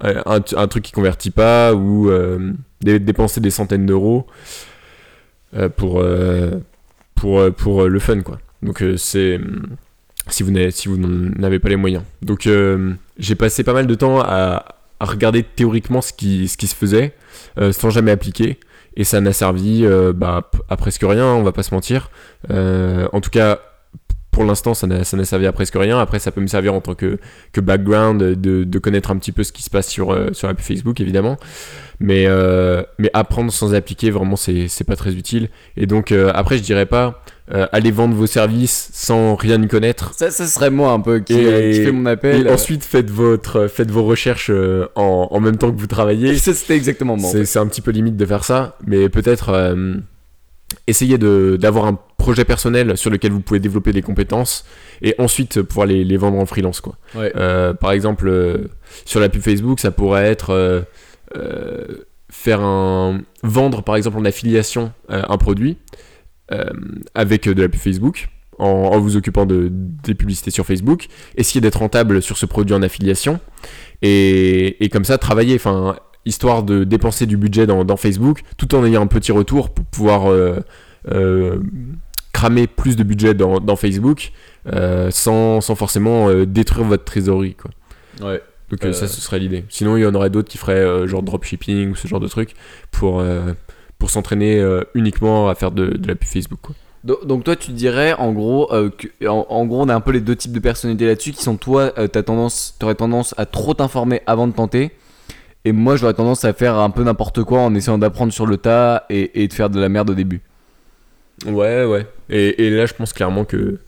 [0.00, 2.08] un truc qui convertit pas ou
[2.80, 4.26] dé- dépenser des centaines d'euros
[5.76, 6.04] pour,
[7.16, 8.38] pour, pour le fun quoi.
[8.62, 9.38] Donc euh, c'est
[10.28, 10.88] si vous n'avez si
[11.60, 12.02] pas les moyens.
[12.22, 14.64] Donc euh, j'ai passé pas mal de temps à,
[14.98, 17.12] regarder théoriquement ce qui, se faisait
[17.58, 18.58] euh, sans jamais appliquer.
[18.98, 22.10] Et ça n'a servi bah, à presque rien, on va pas se mentir.
[22.48, 23.60] En tout cas,
[24.36, 25.98] pour l'instant, ça n'a servi à presque rien.
[25.98, 27.16] Après, ça peut me servir en tant que,
[27.52, 30.46] que background de, de connaître un petit peu ce qui se passe sur, euh, sur
[30.46, 31.38] la pub Facebook, évidemment.
[32.00, 35.48] Mais, euh, mais apprendre sans appliquer, vraiment, c'est pas très utile.
[35.78, 37.22] Et donc, euh, après, je dirais pas
[37.72, 40.12] aller vendre vos services sans rien y connaître.
[40.18, 42.46] Ça, ça serait moi un peu qui, Et- qui fait mon appel.
[42.46, 44.50] Et ensuite, faites, votre, faites vos recherches
[44.96, 46.36] en, en même temps que vous travaillez.
[46.36, 47.28] C'était exactement moi.
[47.28, 47.44] en C'est fait.
[47.46, 49.74] c'est un petit peu limite de faire ça, mais peut-être
[50.88, 54.64] essayer de- d'avoir un projet personnel sur lequel vous pouvez développer des compétences
[55.00, 56.80] et ensuite pouvoir les, les vendre en freelance.
[56.80, 56.96] Quoi.
[57.14, 57.32] Ouais.
[57.36, 58.68] Euh, par exemple, euh,
[59.04, 61.86] sur la pub Facebook, ça pourrait être euh,
[62.28, 65.78] faire un vendre par exemple en affiliation un produit
[67.14, 68.28] avec de la pub Facebook.
[68.58, 72.74] En, en vous occupant de, des publicités sur Facebook, essayer d'être rentable sur ce produit
[72.74, 73.38] en affiliation
[74.00, 78.74] et, et comme ça travailler, enfin histoire de dépenser du budget dans, dans Facebook tout
[78.74, 80.60] en ayant un petit retour pour pouvoir euh,
[81.12, 81.58] euh,
[82.36, 84.32] cramer plus de budget dans, dans Facebook
[84.72, 87.54] euh, sans, sans forcément euh, détruire votre trésorerie.
[87.54, 87.70] Quoi.
[88.28, 88.42] Ouais.
[88.70, 89.64] Donc euh, ça, ce serait l'idée.
[89.68, 92.54] Sinon, il y en aurait d'autres qui feraient genre dropshipping ou ce genre de trucs
[92.90, 93.22] pour,
[93.98, 94.60] pour s'entraîner
[94.94, 96.58] uniquement à faire de, de la pub Facebook.
[96.62, 96.74] Quoi.
[97.04, 100.00] Do- Donc toi tu dirais en gros euh, que, en, en gros on a un
[100.00, 103.32] peu les deux types de personnalités là-dessus qui sont toi euh, t'as tendance t'aurais tendance
[103.38, 104.90] à trop t'informer avant de tenter
[105.64, 108.56] et moi j'aurais tendance à faire un peu n'importe quoi en essayant d'apprendre sur le
[108.56, 110.40] tas et, et de faire de la merde au début.
[111.44, 112.06] Ouais, ouais.
[112.30, 113.78] Et, et là, je pense clairement que,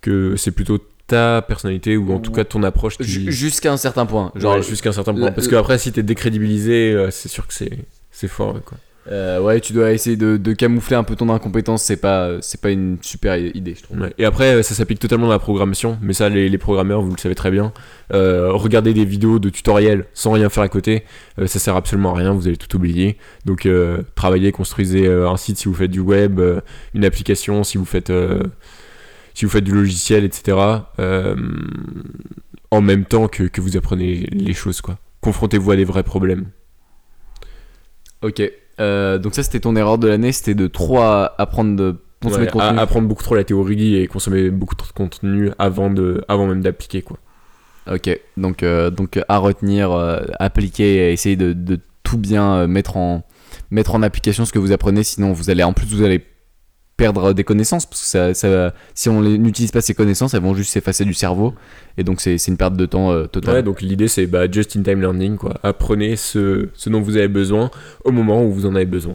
[0.00, 3.04] que c'est plutôt ta personnalité ou en tout cas ton approche qui...
[3.04, 4.30] Ju- Jusqu'à un certain point.
[4.34, 5.30] Genre jusqu'à un certain point.
[5.32, 7.70] Parce que après, si t'es décrédibilisé, euh, c'est sûr que c'est
[8.10, 8.60] c'est fort.
[8.64, 8.78] Quoi.
[9.10, 12.60] Euh, ouais, tu dois essayer de, de camoufler un peu ton incompétence, c'est pas, c'est
[12.60, 14.00] pas une super idée, je trouve.
[14.00, 14.12] Ouais.
[14.18, 17.12] Et après, euh, ça s'applique totalement à la programmation, mais ça, les, les programmeurs, vous
[17.12, 17.72] le savez très bien.
[18.12, 21.04] Euh, regardez des vidéos de tutoriels sans rien faire à côté,
[21.38, 23.16] euh, ça sert absolument à rien, vous allez tout oublier.
[23.46, 26.60] Donc, euh, travaillez, construisez euh, un site si vous faites du web, euh,
[26.92, 28.42] une application si vous faites, euh,
[29.32, 30.58] si vous faites du logiciel, etc.
[30.98, 31.34] euh,
[32.70, 34.98] en même temps que, que vous apprenez les choses, quoi.
[35.22, 36.46] Confrontez-vous à des vrais problèmes.
[38.20, 38.42] Ok,
[38.80, 42.42] euh, donc ça c'était ton erreur de l'année, c'était de trop à- apprendre de consommer
[42.42, 42.78] Ouais, de contenu.
[42.78, 46.46] à- apprendre beaucoup trop la théorie et consommer beaucoup trop de contenu avant, de, avant
[46.46, 47.18] même d'appliquer, quoi.
[47.92, 52.96] Ok, donc, euh, donc à retenir, euh, appliquer, essayer de, de tout bien euh, mettre
[52.98, 53.22] en,
[53.70, 56.22] mettre en application ce que vous apprenez, sinon vous allez en plus vous allez
[56.98, 60.54] perdre des connaissances, parce que ça, ça- si on n'utilise pas ces connaissances, elles vont
[60.54, 61.54] juste s'effacer du cerveau,
[61.96, 63.54] et donc c'est c'est une perte de temps euh, totale.
[63.54, 65.54] Ouais, donc l'idée c'est bah, just in time learning, quoi.
[65.62, 67.70] Apprenez ce, ce dont vous avez besoin
[68.04, 69.14] au moment où vous en avez besoin.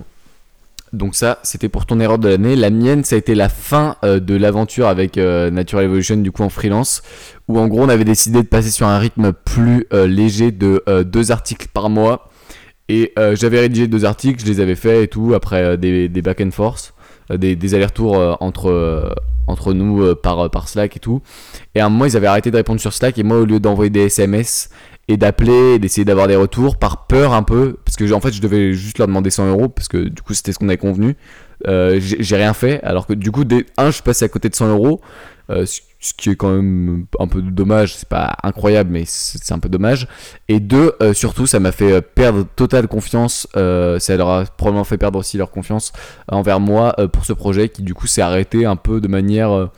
[0.94, 2.56] Donc ça, c'était pour ton erreur de l'année.
[2.56, 6.32] La mienne, ça a été la fin euh, de l'aventure avec euh, Natural Evolution, du
[6.32, 7.02] coup en freelance,
[7.48, 10.84] où en gros on avait décidé de passer sur un rythme plus euh, léger de
[11.04, 12.30] deux articles par mois.
[12.90, 16.42] Et j'avais rédigé deux articles, je les avais faits et tout, après des, des back
[16.42, 16.94] and forth,
[17.30, 19.10] des, des allers-retours euh, entre, euh,
[19.48, 21.22] entre nous euh, par, par Slack et tout.
[21.76, 23.60] Et à un moment, ils avaient arrêté de répondre sur Slack, et moi, au lieu
[23.60, 24.70] d'envoyer des SMS
[25.08, 28.32] et d'appeler et d'essayer d'avoir des retours, par peur un peu, parce que en fait,
[28.32, 30.78] je devais juste leur demander 100 euros, parce que du coup, c'était ce qu'on avait
[30.78, 31.18] convenu.
[31.68, 34.50] Euh, j'ai rien fait, alors que du coup, dès, un, je suis passé à côté
[34.50, 35.02] de 100 euros,
[35.50, 35.66] euh,
[36.04, 39.70] ce qui est quand même un peu dommage, c'est pas incroyable, mais c'est un peu
[39.70, 40.08] dommage.
[40.50, 44.44] Et deux, euh, surtout, ça m'a fait euh, perdre totale confiance, euh, ça leur a
[44.44, 45.94] probablement fait perdre aussi leur confiance
[46.28, 49.70] envers moi pour ce projet qui du coup s'est arrêté un peu de manière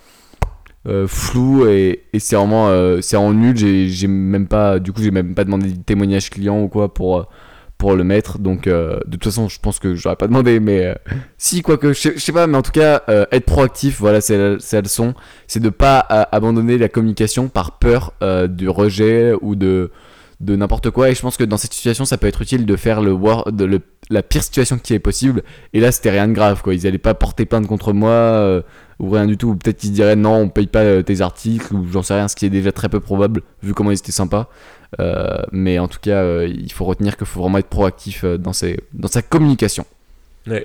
[1.08, 5.44] floue et, c'est vraiment, c'est en nul, j'ai même pas, du coup j'ai même pas
[5.44, 7.28] demandé de témoignage client ou quoi pour...
[7.78, 10.86] pour le mettre donc euh, de toute façon je pense que j'aurais pas demandé mais
[10.86, 10.94] euh,
[11.38, 14.38] si quoique je je sais pas mais en tout cas euh, être proactif voilà c'est
[14.38, 15.14] la, leçon.
[15.48, 18.14] C'est de pas abandonner la communication par peur
[18.50, 19.92] du rejet ou de
[20.42, 21.10] de n'importe quoi.
[21.10, 23.16] Et je pense que dans cette situation ça peut être utile de faire le,
[23.52, 25.44] de la pire situation qui est possible.
[25.74, 26.74] Et là c'était rien de grave quoi.
[26.74, 28.64] Ils allaient pas porter plainte contre moi
[29.00, 29.50] ou rien du tout.
[29.50, 32.28] Ou peut-être qu'ils diraient non on paye pas euh, tes articles ou j'en sais rien
[32.28, 34.50] ce qui est déjà très peu probable vu comment ils étaient sympas.
[35.00, 38.54] Euh, mais en tout cas euh, il faut retenir qu'il faut vraiment être proactif dans,
[38.54, 39.86] ses, dans sa communication.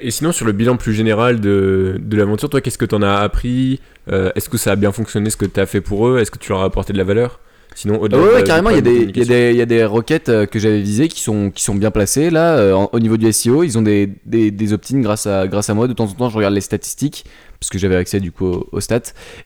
[0.02, 3.14] Et sinon, sur le bilan plus général de, de l'aventure, toi, qu'est-ce que t'en as
[3.14, 3.80] appris?
[4.08, 6.18] Est-ce que ça a bien fonctionné ce que t'as fait pour eux?
[6.18, 7.40] Est-ce que tu leur as apporté de la valeur?
[7.74, 10.80] Sinon, au-delà ouais, ouais, carrément, il y, y, y a des requêtes euh, que j'avais
[10.80, 13.62] visées qui sont, qui sont bien placées là euh, en- au niveau du SEO.
[13.62, 15.86] Ils ont des, des, des opt-in grâce à, grâce à moi.
[15.88, 17.24] De temps en temps, je regarde les statistiques
[17.58, 19.00] parce que j'avais accès du coup aux, aux stats.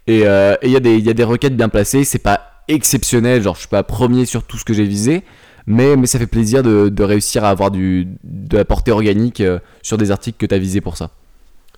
[0.07, 2.03] Et euh, il y, a des- il y a des requêtes bien placées.
[2.05, 5.23] C'est pas exceptionnel, genre je suis pas premier sur tout ce que j'ai visé.
[5.67, 9.41] Mais, mais ça fait plaisir de, de réussir à avoir du, de la portée organique
[9.41, 11.11] euh, sur des articles que tu as visés pour ça.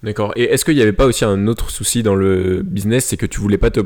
[0.02, 0.32] D'accord.
[0.36, 3.26] Et est-ce qu'il n'y avait pas aussi un autre souci dans le business C'est que
[3.26, 3.80] tu voulais pas te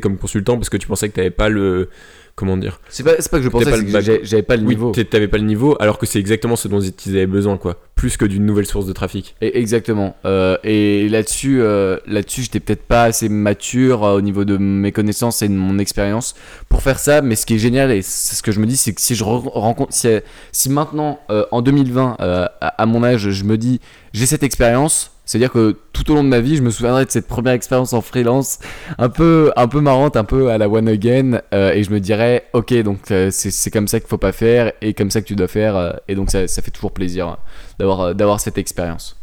[0.00, 1.88] comme consultant parce que tu pensais que t'avais pas le.
[2.34, 2.80] Comment dire?
[2.90, 4.90] C'est pas, pas que je pensais, que j'avais pas le Oui, niveau.
[4.90, 7.80] t'es- t'avais pas le niveau, alors que c'est exactement ce dont ils avaient besoin, quoi.
[7.94, 9.34] Plus que d'une nouvelle source de trafic.
[9.40, 10.16] Et- Exactement.
[10.26, 14.92] Euh, et là-dessus, euh, là-dessus, j'étais peut-être pas assez mature euh, au niveau de mes
[14.92, 16.34] connaissances et de mon expérience
[16.68, 17.22] pour faire ça.
[17.22, 19.14] Mais ce qui est génial et c'est ce que je me dis, c'est que si
[19.14, 20.06] je re- rencontre, si,
[20.52, 21.18] si maintenant,
[21.52, 23.80] en 2020, euh, à, à mon âge, je me dis,
[24.12, 25.10] j'ai cette expérience.
[25.26, 27.92] C'est-à-dire que tout au long de ma vie, je me souviendrai de cette première expérience
[27.92, 28.60] en freelance,
[28.96, 31.98] un peu, un peu marrante, un peu à la one again, euh, et je me
[31.98, 35.26] dirais, ok, donc euh, c'est comme ça qu'il faut pas faire, et comme ça que
[35.26, 37.38] tu dois faire, euh, et donc ça, ça fait toujours plaisir hein,
[37.80, 39.16] d'avoir euh, d'avoir cette expérience.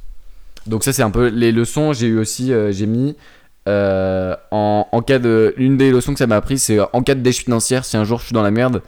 [0.67, 1.93] Donc ça c'est un peu les leçons.
[1.93, 3.15] J'ai eu aussi, j'ai mis
[3.65, 7.21] en, en cas de, l'une des leçons que ça m'a appris, c'est en cas de
[7.21, 8.81] dèche financière, si un jour je suis dans la merde,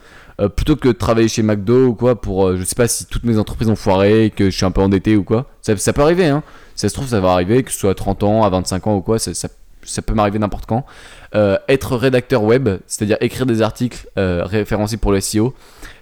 [0.56, 3.38] plutôt que de travailler chez McDo ou quoi, pour, je sais pas si toutes mes
[3.38, 5.47] entreprises ont foiré, que je suis un peu endetté ou quoi.
[5.62, 6.43] Ça peut arriver, hein.
[6.75, 8.95] Ça se trouve, ça va arriver, que ce soit à 30 ans, à 25 ans
[8.97, 10.85] ou quoi, ça, ça, peut m'arriver n'importe quand.
[11.33, 15.53] Euh, être rédacteur web, c'est-à-dire écrire des articles euh, référencés pour le SEO,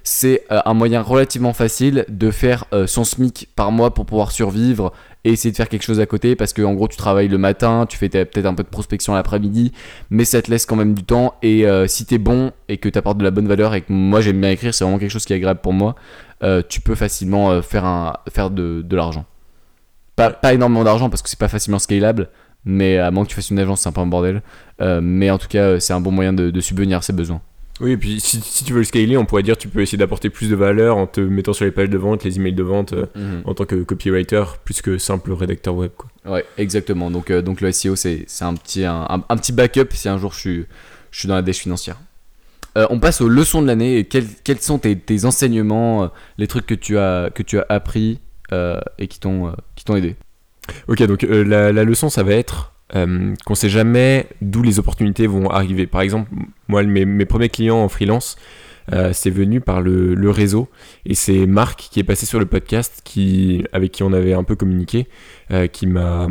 [0.03, 4.91] c'est euh, un moyen relativement facile de faire son SMIC par mois pour pouvoir survivre
[5.23, 7.37] et essayer de faire quelque chose à côté parce que en gros tu travailles le
[7.37, 9.71] matin, tu fais peut-être un peu de prospection l'après-midi,
[10.09, 13.17] mais ça te laisse quand même du temps et si t'es bon et que t'apportes
[13.17, 15.33] de la bonne valeur et que moi j'aime bien écrire, c'est vraiment quelque chose qui
[15.33, 15.95] est agréable pour moi,
[16.67, 19.25] tu peux facilement faire, un, faire de, de l'argent.
[20.15, 22.29] Pas, pas énormément d'argent parce que c'est pas facilement scalable,
[22.65, 24.41] mais à moins que tu fasses une agence, c'est un peu un bordel.
[24.81, 27.13] Euh, mais en tout cas, euh, c'est un bon moyen de, de subvenir à ses
[27.13, 27.41] besoins.
[27.81, 29.97] Oui, et puis si, si tu veux le scaler, on pourrait dire tu peux essayer
[29.97, 32.61] d'apporter plus de valeur en te mettant sur les pages de vente, les emails de
[32.61, 33.07] vente, euh,
[33.45, 36.09] en tant que copywriter, plus que simple rédacteur web, quoi.
[36.31, 37.09] Ouais, exactement.
[37.09, 40.19] Donc, euh, donc le SEO, c'est un petit, un, un- un petit backup si un
[40.19, 40.65] jour je suis,
[41.09, 41.97] je suis dans la dèche financière.
[42.77, 44.05] Euh, on passe aux leçons de l'année.
[44.05, 48.19] Quels, quels sont tes, tes enseignements, les trucs que tu as, que tu as appris
[48.51, 50.15] et qui t'ont qui t'ont aidé.
[50.87, 55.25] Ok, donc la, la, leçon, ça va être euh, qu'on sait jamais d'où les opportunités
[55.25, 55.87] vont arriver.
[55.87, 56.29] Par exemple,
[56.67, 58.35] moi, mes, mes premiers clients en freelance,
[58.91, 60.67] euh, c'est venu par le, le, réseau
[61.05, 64.43] et c'est Marc qui est passé sur le podcast qui, avec qui on avait un
[64.43, 65.07] peu communiqué,
[65.51, 66.27] euh, qui m'a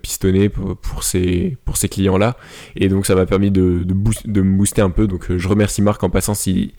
[0.00, 2.36] pistonné pour, ces, pour ces clients-là.
[2.76, 5.06] Et donc ça m'a permis de, de, de, me booster un peu.
[5.06, 6.72] Donc je remercie Marc en passant s'il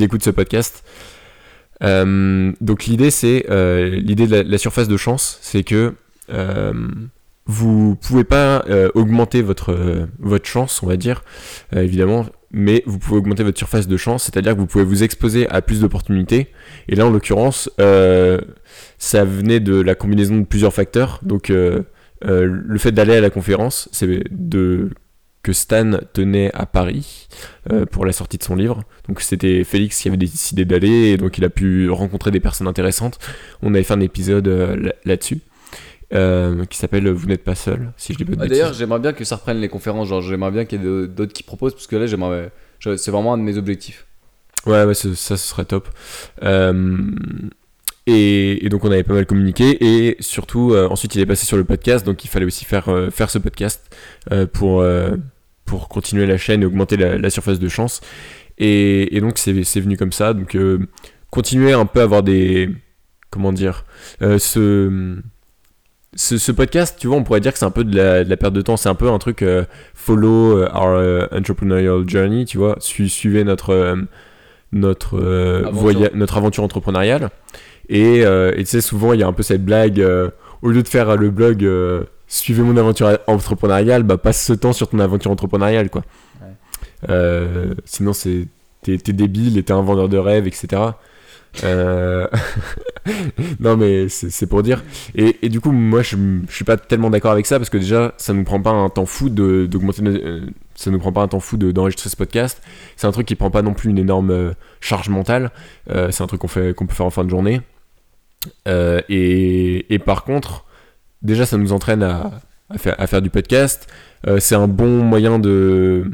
[0.00, 0.84] écoute ce podcast.
[1.82, 3.46] Euh, donc l'idée c'est
[3.92, 5.94] l'idée de la, surface de chance, c'est que
[7.46, 11.24] vous pouvez pas euh, augmenter votre, euh, votre chance, on va dire,
[11.74, 15.02] euh, évidemment, mais vous pouvez augmenter votre surface de chance, c'est-à-dire que vous pouvez vous
[15.02, 16.48] exposer à plus d'opportunités.
[16.88, 17.70] Et là, en l'occurrence,
[18.98, 21.18] ça venait de la combinaison de plusieurs facteurs.
[21.22, 24.90] Donc, le fait d'aller à la conférence, c'est de
[25.42, 27.26] que Stan tenait à Paris
[27.90, 28.82] pour la sortie de son livre.
[29.08, 32.66] Donc c'était Félix qui avait décidé d'aller et donc il a pu rencontrer des personnes
[32.66, 33.18] intéressantes.
[33.62, 35.40] On avait fait un épisode là-dessus.
[36.14, 39.14] Euh, qui s'appelle Vous n'êtes pas seul, si je dis pas de D'ailleurs, j'aimerais bien
[39.14, 40.08] que ça reprenne les conférences.
[40.08, 42.50] Genre, j'aimerais bien qu'il y ait d'autres qui proposent, parce que là, j'aimerais.
[42.80, 44.06] C'est vraiment un de mes objectifs.
[44.66, 45.88] Ouais, ouais, ça, ce serait top.
[46.42, 47.10] Euh,
[48.06, 49.78] et, donc, on avait pas mal communiqué.
[49.80, 52.04] Et surtout, euh, ensuite, il est passé sur le podcast.
[52.04, 53.96] Donc, il fallait aussi faire, faire ce podcast
[54.52, 54.84] pour,
[55.64, 58.00] pour continuer la chaîne et augmenter la, surface de chance.
[58.58, 60.34] Et, et donc, c'est venu comme ça.
[60.34, 60.56] Donc,
[61.30, 62.70] continuer un peu à avoir des.
[63.30, 63.84] Comment dire
[64.20, 65.22] ce
[66.14, 68.60] ce, podcast, tu vois, on pourrait dire que c'est un peu de la, perte de
[68.60, 68.76] temps.
[68.76, 72.76] C'est un peu un truc euh, follow euh, our euh, entrepreneurial journey, tu vois.
[72.80, 73.96] suivez notre,
[74.72, 75.18] notre,
[75.66, 76.10] aventure.
[76.14, 77.30] notre aventure entrepreneuriale.
[77.88, 80.04] Et, et tu sais, souvent, il y a un peu cette blague
[80.62, 81.66] au lieu de faire le blog
[82.40, 86.02] suivez mon aventure entrepreneuriale, bah passe ce temps sur ton aventure entrepreneuriale, quoi.
[87.84, 88.46] sinon, c'est
[88.82, 90.82] t'es débile et t'es un vendeur de rêves, etc.
[91.64, 92.26] Euh,
[93.60, 94.82] non, mais c'est pour dire.
[95.14, 96.16] Et, et, du coup, moi, je,
[96.48, 98.88] je suis pas tellement d'accord avec ça parce que déjà, ça nous prend pas un
[98.88, 100.02] temps fou d'augmenter.
[100.04, 102.62] Euh, ça nous prend pas un temps fou d'enregistrer ce podcast.
[102.96, 105.50] C'est un truc qui prend pas non plus une énorme euh, charge mentale.
[105.88, 107.60] c'est un truc qu'on qu'on peut faire en fin de journée.
[108.66, 110.64] et, et, par contre,
[111.22, 112.30] déjà, ça nous entraîne à,
[112.70, 113.88] à, faire, à faire du podcast.
[114.38, 116.10] c'est un bon moyen de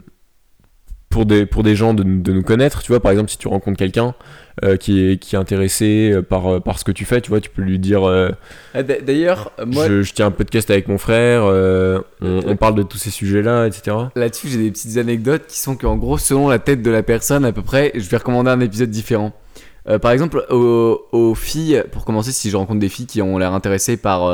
[1.08, 2.82] pour des, pour des gens de, de, nous connaître.
[2.82, 4.14] Tu vois, par exemple, si tu rencontres quelqu'un
[4.62, 7.30] euh, qui, est, qui est intéressé euh, par, euh, par ce que tu fais, tu
[7.30, 8.02] vois, tu peux lui dire.
[8.74, 9.86] Ah, d'ailleurs, moi.
[9.88, 12.02] Je, je, tiens un podcast avec mon frère, on,
[12.46, 13.96] on, parle de tous ces sujets-là, etc.
[14.16, 17.44] Là-dessus, j'ai des petites anecdotes qui sont qu'en gros, selon la tête de la personne,
[17.44, 19.32] à peu près, je vais recommander un épisode différent.
[20.02, 23.54] par exemple, aux, aux, filles, pour commencer, si je rencontre des filles qui ont l'air
[23.54, 24.28] intéressées par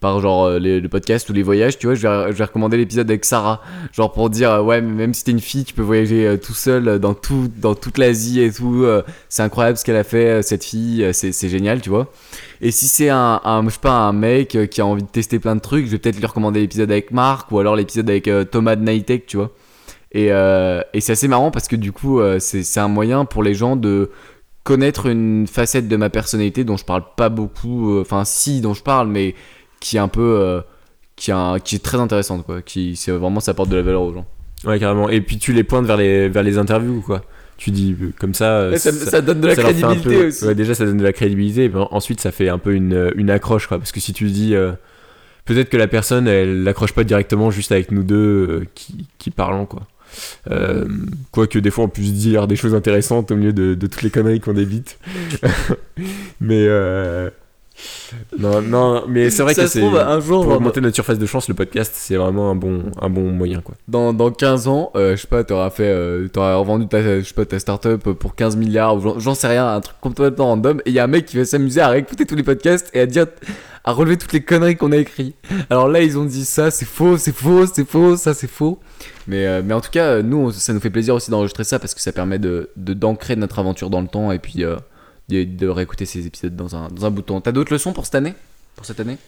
[0.00, 3.08] par genre euh, les, le podcast ou les voyages, tu vois, je vais, recommander l'épisode
[3.08, 3.60] avec Sarah,
[3.92, 6.54] genre pour dire euh, ouais, même si t'es une fille, tu peux voyager euh, tout
[6.54, 8.86] seul dans tout, dans toute l'Asie et tout,
[9.28, 12.10] c'est incroyable ce qu'elle a fait cette fille, c'est génial, tu vois.
[12.62, 15.38] Et si c'est un, un, je sais pas, un mec qui a envie de tester
[15.38, 18.30] plein de trucs, je vais peut-être lui recommander l'épisode avec Marc ou alors l'épisode avec
[18.50, 19.50] Thomas de Nightech, tu vois.
[20.12, 23.76] Et, et c'est assez marrant parce que du coup, c'est un moyen pour les gens
[23.76, 24.10] de
[24.62, 28.82] connaître une facette de ma personnalité dont je parle pas beaucoup, enfin si dont je
[28.82, 29.34] parle, mais
[29.80, 30.60] qui est un peu euh,
[31.16, 34.02] qui, a, qui est très intéressante quoi qui c'est vraiment ça apporte de la valeur
[34.02, 34.26] aux gens
[34.64, 37.22] ouais carrément et puis tu les pointes vers les vers les interviews quoi
[37.60, 40.46] tu dis euh, comme ça, euh, ça, ça, donne de la crédibilité aussi.
[40.46, 41.66] Ouais, déjà, ça donne de la crédibilité.
[41.66, 43.76] Et ensuite, ça fait un peu une, une accroche, quoi.
[43.76, 44.54] Parce que si tu dis,
[45.44, 49.66] peut-être que la personne, elle l'accroche pas directement juste avec nous deux qui, qui, parlons,
[49.66, 49.82] quoi.
[51.32, 54.10] Quoique des fois, on puisse dire des choses intéressantes au milieu de, de toutes les
[54.10, 54.98] conneries qu'on évite.
[56.40, 56.66] Mais
[58.38, 59.82] non, non, mais c'est vrai que c'est.
[59.82, 63.10] Un jour, pour augmenter notre surface de chance, le podcast, c'est vraiment un bon, un
[63.10, 63.60] bon moyen.
[63.60, 63.74] Quoi.
[63.88, 65.88] Dans, dans 15 ans, euh, je sais pas, t'auras fait.
[65.88, 69.48] Euh, t'auras revendu ta, je sais pas, ta startup pour 15 milliards, ou j'en sais
[69.48, 70.80] rien, un truc complètement random.
[70.86, 73.00] Et il y a un mec qui va s'amuser à réécouter tous les podcasts et
[73.00, 73.26] à dire.
[73.82, 75.36] à relever toutes les conneries qu'on a écrites.
[75.70, 78.78] Alors là, ils ont dit ça, c'est faux, c'est faux, c'est faux, ça c'est faux.
[79.26, 81.94] Mais, euh, mais en tout cas, nous, ça nous fait plaisir aussi d'enregistrer ça parce
[81.94, 84.64] que ça permet de d'ancrer notre aventure dans le temps et puis
[85.30, 87.40] de, réécouter ces épisodes dans un, dans un bouton.
[87.40, 88.34] T'as d'autres leçons pour cette année?
[88.76, 89.18] Pour cette année?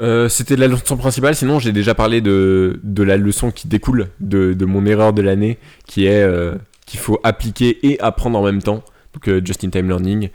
[0.00, 4.08] Euh, C'était la leçon principale, sinon j'ai déjà parlé de, de, la leçon qui découle
[4.20, 6.54] de, de mon erreur de l'année, qui est euh,
[6.86, 8.84] qu'il faut appliquer et apprendre en même temps.
[9.14, 10.28] Donc euh, just in time learning.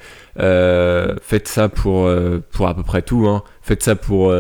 [1.21, 2.09] faites ça pour,
[2.51, 3.27] pour à peu près tout.
[3.27, 3.43] Hein.
[3.62, 4.33] Faites ça pour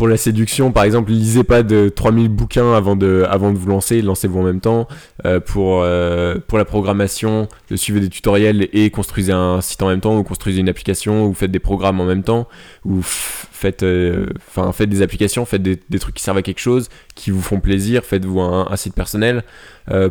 [0.00, 3.68] pour la séduction, par exemple, lisez pas de 3000 bouquins avant de, avant de vous
[3.68, 4.88] lancer, lancez-vous en même temps.
[5.26, 10.00] Euh, pour, euh, pour la programmation, suivez des tutoriels et construisez un site en même
[10.00, 12.48] temps, ou construisez une application, ou faites des programmes en même temps,
[12.86, 14.24] ou faites, euh,
[14.72, 18.02] faites des applications, faites des, trucs qui servent à quelque chose, qui vous font plaisir,
[18.02, 19.44] faites-vous un, site personnel.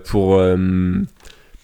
[0.05, 0.39] pour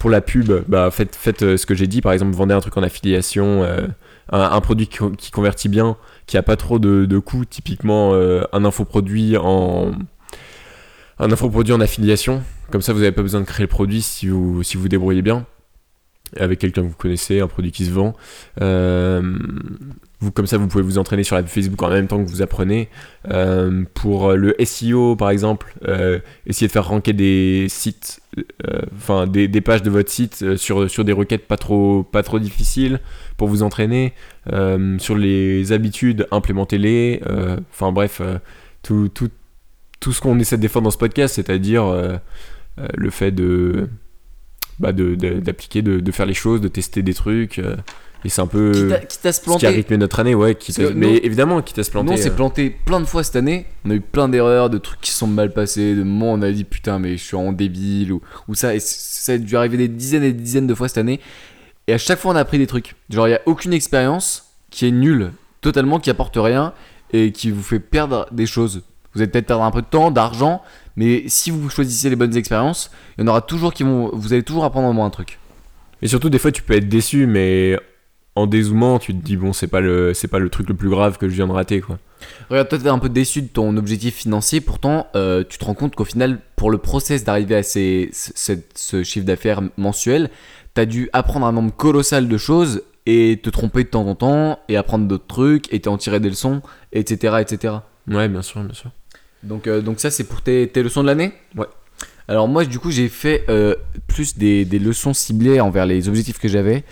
[0.06, 2.02] pour la pub, bah, faites, faites euh, ce que j'ai dit.
[2.02, 3.88] Par exemple, vendez un truc en affiliation, euh,
[4.32, 7.46] un, produit qui convertit bien, qui a pas trop de, de coûts.
[7.46, 9.92] Typiquement, euh, un infoproduit en
[11.20, 12.44] un en affiliation.
[12.72, 15.22] Comme ça, vous n'avez pas besoin de créer le produit si vous si vous débrouillez
[15.22, 15.46] bien
[16.38, 18.14] avec quelqu'un que vous connaissez, un produit qui se vend.
[18.60, 19.22] Euh,
[20.20, 22.42] vous, comme ça, vous pouvez vous entraîner sur la Facebook en même temps que vous
[22.42, 22.90] apprenez.
[23.32, 25.74] Euh, pour le SEO, par exemple,
[26.46, 28.22] essayez de faire ranker des sites,
[28.98, 32.40] enfin des, des pages de votre site sur, sur des requêtes pas trop, pas trop
[32.40, 33.00] difficiles
[33.38, 34.14] pour vous entraîner.
[34.54, 37.22] Euh, sur les habitudes, implémentez-les.
[37.28, 38.38] Euh, Enfin bref, euh,
[38.84, 39.30] tout, tout,
[40.00, 41.86] tout ce qu'on essaie de défendre dans ce podcast, c'est-à-dire
[42.98, 43.88] le fait de
[44.80, 47.60] bah de- de- d'appliquer, de, de faire les choses, de tester des trucs.
[47.60, 47.76] euh,
[48.26, 50.36] et c'est un peu Quitte à, quitte à se ce qui a rythmé notre année,
[50.36, 50.56] ouais.
[50.56, 52.08] quitte à- mais nous- évidemment, quitte à se planter.
[52.08, 53.68] Nous, on s'est euh, planté plein de fois cette année.
[53.86, 56.42] On a eu plein d'erreurs, de trucs qui sont mal passés, de moments où on
[56.42, 58.76] a dit putain, mais je suis en débile ou, ou ça.
[58.76, 61.22] Et ça a dû arriver des dizaines et des dizaines de fois cette année.
[61.88, 62.96] Et à chaque fois, on a appris des trucs.
[63.10, 65.32] Genre, il n'y a aucune expérience qui est nulle,
[65.62, 66.74] totalement, qui apporte rien
[67.14, 68.84] et qui vous fait perdre des choses.
[69.14, 70.62] Vous allez peut-être perdre un peu de temps, d'argent,
[70.96, 74.10] mais si vous choisissez les bonnes expériences, il y en aura toujours qui vont.
[74.14, 75.40] Vous allez toujours apprendre au moins un truc.
[76.02, 77.80] Et surtout, des fois, tu peux être déçu, mais
[78.36, 80.90] en dézoomant, tu te dis, bon, c'est pas, le, c'est pas le truc le plus
[80.90, 82.00] grave que je viens de rater, quoi.
[82.50, 85.74] Regarde, toi, t'es un peu déçu de ton objectif financier, pourtant, euh, tu te rends
[85.74, 90.30] compte qu'au final, pour le process d'arriver à ces, ce, ce chiffre d'affaires mensuel,
[90.76, 94.60] t'as dû apprendre un nombre colossal de choses et te tromper de temps en temps
[94.68, 96.62] et apprendre d'autres trucs et en tirer des leçons,
[96.92, 97.38] etc.
[97.40, 97.76] etc.
[98.08, 98.92] Ouais, bien sûr, bien sûr.
[99.42, 101.34] Donc, euh, donc ça, c'est pour tes, tes leçons de l'année?
[101.56, 101.68] Ouais.
[102.28, 103.76] Alors moi, du coup, j'ai fait euh,
[104.08, 106.84] plus des, des leçons ciblées envers les objectifs que j'avais.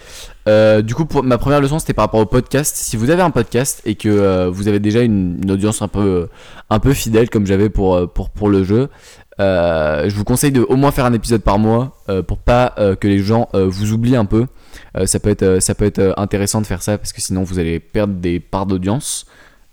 [0.47, 2.75] Euh, du coup, pour, ma première leçon, c'était par rapport au podcast.
[2.75, 6.29] Si vous avez un podcast et que vous avez déjà une, une audience un peu,
[6.69, 8.89] un peu fidèle, comme j'avais pour, pour, pour le jeu,
[9.39, 12.73] euh, je vous conseille de au moins faire un épisode par mois euh, pour pas
[12.77, 14.47] euh, que les gens vous oublient un peu.
[15.05, 17.79] Ça peut être, ça peut être intéressant de faire ça parce que sinon vous allez
[17.79, 19.25] perdre des parts d'audience.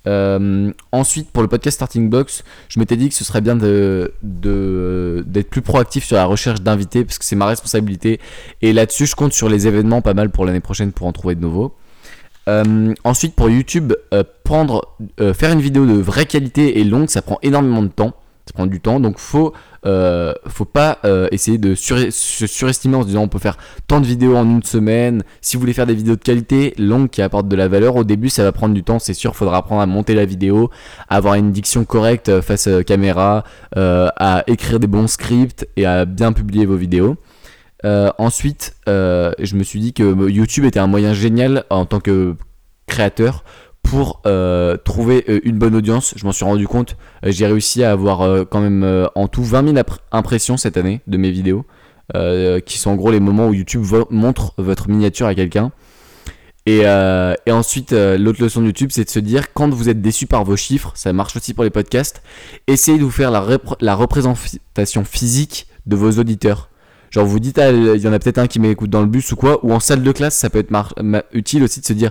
[0.07, 5.51] Ensuite, pour le podcast Starting Box, je m'étais dit que ce serait bien de, d'être
[5.51, 8.19] plus proactif sur la recherche d'invités parce que c'est ma responsabilité.
[8.63, 11.35] Et là-dessus, je compte sur les événements pas mal pour l'année prochaine pour en trouver
[11.35, 11.75] de nouveaux.
[13.05, 13.93] Ensuite, pour YouTube,
[14.45, 14.89] prendre,
[15.35, 18.15] faire une vidéo de vraie qualité et longue, ça prend énormément de temps.
[18.51, 19.53] Ça prend du temps, donc faut,
[19.87, 23.57] euh, faut pas euh, essayer de sur- se surestimer en se disant on peut faire
[23.87, 25.23] tant de vidéos en une semaine.
[25.41, 28.03] Si vous voulez faire des vidéos de qualité, longues, qui apportent de la valeur, au
[28.03, 29.37] début ça va prendre du temps, c'est sûr.
[29.37, 30.69] Faudra apprendre à monter la vidéo,
[31.09, 33.45] à avoir une diction correcte euh, face caméra,
[33.77, 37.17] à écrire des bons scripts et à bien publier vos vidéos.
[37.85, 42.35] Ensuite, je me suis dit que YouTube était un moyen génial en tant que
[42.89, 43.45] créateur
[43.83, 46.15] pour euh, trouver euh, une bonne audience.
[46.17, 46.97] Je m'en suis rendu compte.
[47.25, 51.01] Euh, J'ai réussi à avoir quand même en tout 20 000 apr- impressions cette année
[51.07, 51.65] de mes vidéos,
[52.67, 55.73] qui sont en gros les moments où YouTube montre votre miniature à quelqu'un.
[56.67, 56.87] Et,
[57.51, 60.57] ensuite, l'autre leçon de YouTube, c'est de se dire, quand vous êtes déçu par vos
[60.57, 62.23] chiffres, ça marche aussi pour les podcasts,
[62.67, 66.70] essayez de vous faire la représentation physique de vos auditeurs.
[67.11, 69.33] Genre vous dites, ah, il y en a peut-être un qui m'écoute dans le bus
[69.33, 70.95] ou quoi, ou en salle de classe, ça peut être mar-
[71.33, 72.11] utile aussi de se dire,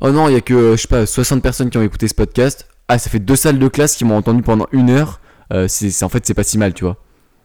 [0.00, 2.14] oh non, il y a que, je sais pas, 60 personnes qui ont écouté ce
[2.14, 5.20] podcast, ah, ça fait deux salles de classe qui m'ont entendu pendant une heure,
[5.52, 6.96] Euh, c'est en fait, c'est pas si mal, tu vois.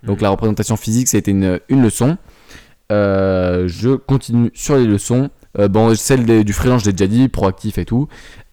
[0.03, 0.23] Donc Mhm.
[0.23, 2.17] la représentation physique, ça a été une, une leçon.
[2.91, 5.29] Euh, je continue sur les leçons.
[5.57, 8.07] Euh, bon, celle des- du freelance, je l'ai déjà dit, proactif et tout.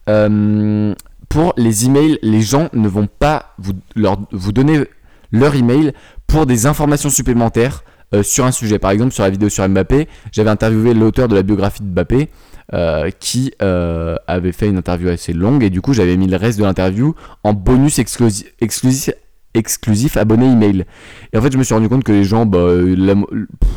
[0.09, 0.95] Euh,
[1.29, 4.85] pour les emails, les gens ne vont pas vous, leur, vous donner
[5.33, 5.93] leur email
[6.27, 7.85] pour des informations supplémentaires
[8.15, 8.79] euh, sur un sujet.
[8.79, 12.29] Par exemple, sur la vidéo sur Mbappé, j'avais interviewé l'auteur de la biographie de Mbappé
[12.75, 16.37] euh, qui euh, avait fait une interview assez longue et du coup j'avais mis le
[16.37, 19.11] reste de l'interview en bonus exclusi- exclusif,
[19.55, 20.85] exclusif abonné email.
[21.33, 23.27] Et en fait, je me suis rendu compte que les gens, bah, il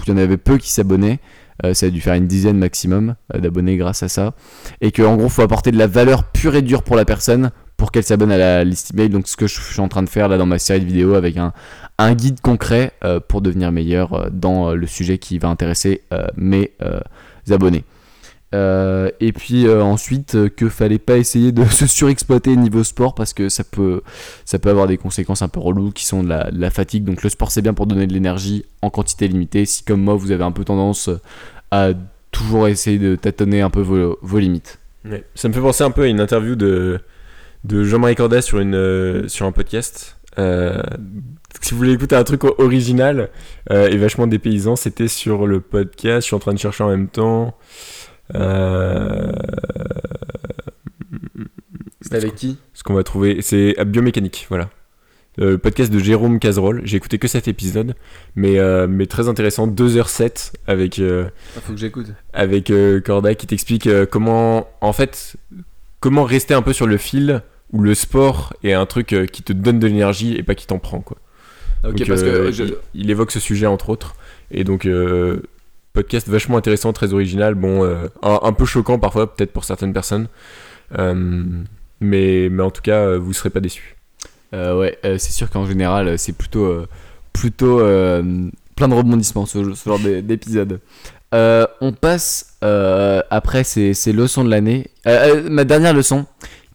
[0.07, 1.19] y en avait peu qui s'abonnaient.
[1.73, 4.33] Ça a dû faire une dizaine maximum d'abonnés grâce à ça.
[4.81, 7.51] Et que en gros, faut apporter de la valeur pure et dure pour la personne
[7.77, 9.09] pour qu'elle s'abonne à la liste email.
[9.09, 11.13] Donc, ce que je suis en train de faire là dans ma série de vidéos
[11.15, 11.53] avec un,
[12.13, 16.03] guide concret euh, pour devenir meilleur euh, dans euh, le sujet qui va intéresser
[16.35, 16.71] mes
[17.49, 17.83] abonnés.
[18.53, 23.65] Et puis ensuite que fallait pas essayer de se surexploiter niveau sport parce que ça
[23.65, 24.01] peut
[24.45, 27.29] ça peut avoir des conséquences un peu reloues qui sont de la, fatigue donc le
[27.29, 30.45] sport c'est bien pour donner de l'énergie en quantité limitée si comme moi vous avez
[30.45, 31.09] un peu tendance
[31.69, 31.89] à
[32.31, 34.79] toujours essayer de tâtonner un peu vos, limites.
[35.35, 36.99] Ça me fait penser un peu à une interview de,
[37.65, 40.17] de Jean-Marie Cordet sur, une, euh, sur un podcast.
[40.37, 40.81] Euh,
[41.61, 43.29] si vous voulez écouter un truc original
[43.71, 46.21] euh, et vachement dépaysant, c'était sur le podcast.
[46.21, 47.57] Je suis en train de chercher en même temps.
[52.01, 54.69] C'est avec qui ce qu'on va trouver, c'est biomécanique, voilà.
[55.37, 56.81] le podcast de Jérôme Cazerolle.
[56.83, 57.95] J'ai écouté que cet épisode,
[58.35, 59.67] mais, euh, mais très intéressant.
[59.67, 61.25] 2h07 avec, euh,
[61.57, 62.07] Ah, faut que j'écoute.
[62.33, 65.35] avec euh, Corda qui t'explique comment, en fait,
[65.99, 67.41] comment rester un peu sur le fil
[67.75, 70.65] où le sport est un truc euh, qui te donne de l'énergie et pas qui
[70.67, 71.17] t'en prend, quoi.
[71.83, 74.15] Ok, Donc, parce euh, que je- il, il évoque ce sujet entre autres.
[74.51, 75.41] Et donc, euh,
[75.93, 77.55] podcast vachement intéressant, très original.
[77.55, 80.27] Bon, euh, un, un peu choquant parfois, peut-être pour certaines personnes.
[80.97, 81.43] Euh,
[81.99, 83.95] mais, mais en tout cas, euh, vous serez pas déçus.
[84.53, 86.87] Euh, ouais, euh, c'est sûr qu'en général, euh, c'est plutôt, euh,
[87.33, 88.23] plutôt euh,
[88.75, 90.79] plein de rebondissements ce, ce genre d'é- d'épisode.
[91.33, 94.87] Euh, on passe euh, après ces, ces leçons de l'année.
[95.07, 96.25] Euh, euh, ma dernière leçon,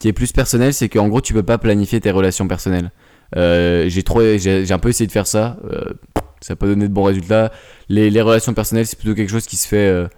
[0.01, 2.91] qui est plus personnelle, c'est qu'en gros, tu peux pas planifier tes relations personnelles.
[3.37, 5.57] Euh, j'ai trop, j'ai j'ai un peu essayé de faire ça.
[5.73, 5.93] euh,
[6.41, 7.53] ça n'a pas donné de bons résultats.
[7.89, 10.09] Les, les relations personnelles, c'est plutôt quelque chose qui se fait euh,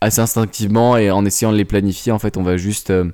[0.00, 3.10] assez instinctivement et en essayant de les planifier, en fait, on va juste euh,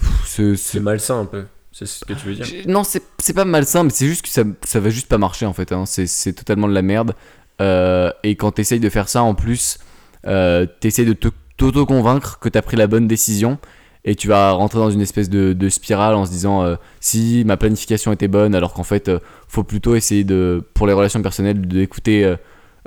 [0.00, 2.44] pff, se, se- malsain un peu, c'est ce que tu veux dire.
[2.46, 5.18] j'ai- Non, c'est c'est pas malsain, mais c'est juste que ça, ça va juste pas
[5.18, 5.70] marcher en fait.
[5.72, 5.84] hein.
[5.86, 7.14] C'est c'est totalement de la merde.
[7.60, 9.78] Euh, et quand t'essayes de faire ça en plus,
[10.26, 11.28] euh, t'essayes de te-
[11.58, 13.58] t'auto-convaincre que t'as pris la bonne décision.
[14.04, 17.56] Et tu vas rentrer dans une espèce de, spirale en se disant euh, si ma
[17.56, 21.60] planification était bonne, alors qu'en fait, euh, faut plutôt essayer de, pour les relations personnelles,
[21.60, 22.24] d'écouter.
[22.24, 22.36] euh,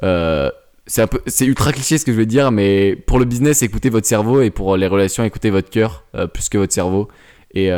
[0.03, 0.51] euh,
[0.87, 3.63] c'est un peu, c'est ultra cliché ce que je vais dire, mais pour le business,
[3.63, 7.07] écoutez votre cerveau et pour les relations, écoutez votre cœur plus que votre cerveau.
[7.55, 7.71] Et,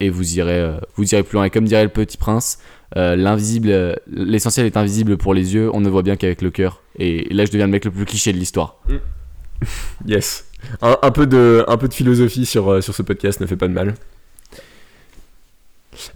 [0.00, 1.44] et vous irez vous irez plus loin.
[1.44, 2.58] Et comme dirait le petit prince
[2.94, 5.68] l'invisible l'essentiel est invisible pour les yeux.
[5.74, 6.80] On ne voit bien qu'avec le cœur.
[6.98, 8.80] Et là je deviens le mec le plus cliché de l'histoire.
[10.06, 10.46] Yes.
[10.82, 13.56] Un, un peu de, un peu de philosophie sur, euh, sur ce podcast ne fait
[13.56, 13.94] pas de mal.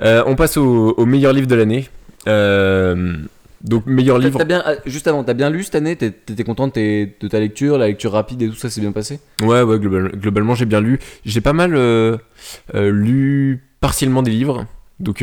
[0.00, 1.88] Euh, on passe au, au meilleur livre de l'année.
[2.26, 3.16] Euh,
[3.62, 4.44] donc, meilleur livre.
[4.44, 5.96] Bien, ah, juste avant t'as bien lu cette année?
[5.96, 9.20] T'étais content de, ta lecture la lecture rapide et tout ça s'est bien passé?
[9.42, 10.98] Ouais, ouais, global- globalement, j'ai bien lu.
[11.24, 12.18] J'ai pas mal euh,
[12.74, 14.66] lu partiellement des livres.
[15.00, 15.22] Donc,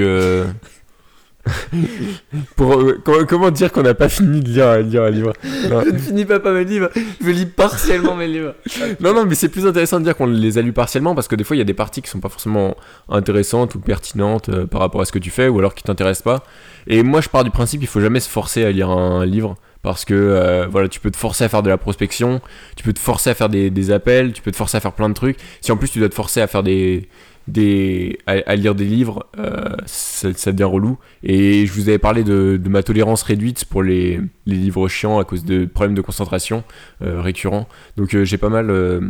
[2.56, 5.34] pour, euh, comment, comment dire qu'on n'a pas fini de lire, lire un livre
[5.70, 5.82] non.
[5.84, 6.90] je ne finis pas, pas mes livres
[7.22, 8.56] je lis partiellement mes livres
[9.00, 11.36] non, non, mais c'est plus intéressant de dire qu'on les a lus partiellement parce que
[11.36, 12.76] des fois, il y a des parties qui sont pas forcément
[13.10, 16.24] intéressantes ou pertinentes euh, par rapport à ce que tu fais ou alors qui t'intéressent
[16.24, 16.44] pas.
[16.88, 19.56] Et moi, je pars du principe qu'il faut jamais se forcer à lire un, livre
[19.82, 22.42] parce que euh, voilà, tu peux te forcer à faire de la prospection,
[22.76, 24.94] tu peux te forcer à faire des, des appels, tu peux te forcer à faire
[24.94, 25.38] plein de trucs.
[25.62, 27.08] Si en plus tu dois te forcer à faire des
[27.48, 30.98] des à, à lire des livres, euh, ça, ça devient relou.
[31.24, 35.20] Et je vous avais parlé de, de ma tolérance réduite pour les, les livres chiants
[35.20, 36.64] à cause de problèmes de concentration
[37.02, 37.68] euh, récurrents.
[37.98, 39.02] Donc euh, j'ai pas mal, euh,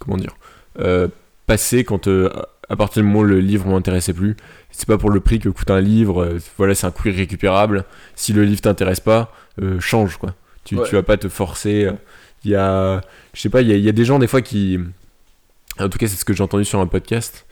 [0.00, 0.34] comment dire,
[1.46, 2.08] passé quand
[2.70, 4.36] à partir du moment où le livre m'intéressait plus.
[4.70, 6.36] C'est pas pour le prix que coûte un livre.
[6.58, 7.84] voilà, c'est un coût irrécupérable.
[8.14, 10.34] Si le livre t'intéresse pas, euh, change quoi.
[10.64, 10.86] Tu, Ouais.
[10.86, 11.88] tu vas pas te forcer.
[12.44, 13.00] Il y a,
[13.32, 14.78] je sais pas, il y a, il y a des gens des fois qui,
[15.80, 17.46] en tout cas c'est ce que j'ai entendu sur un podcast,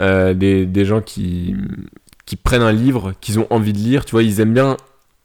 [0.00, 1.54] euh, des, des gens qui
[2.26, 4.04] qui prennent un livre qu'ils ont envie de lire.
[4.04, 4.76] Tu vois, ils aiment bien.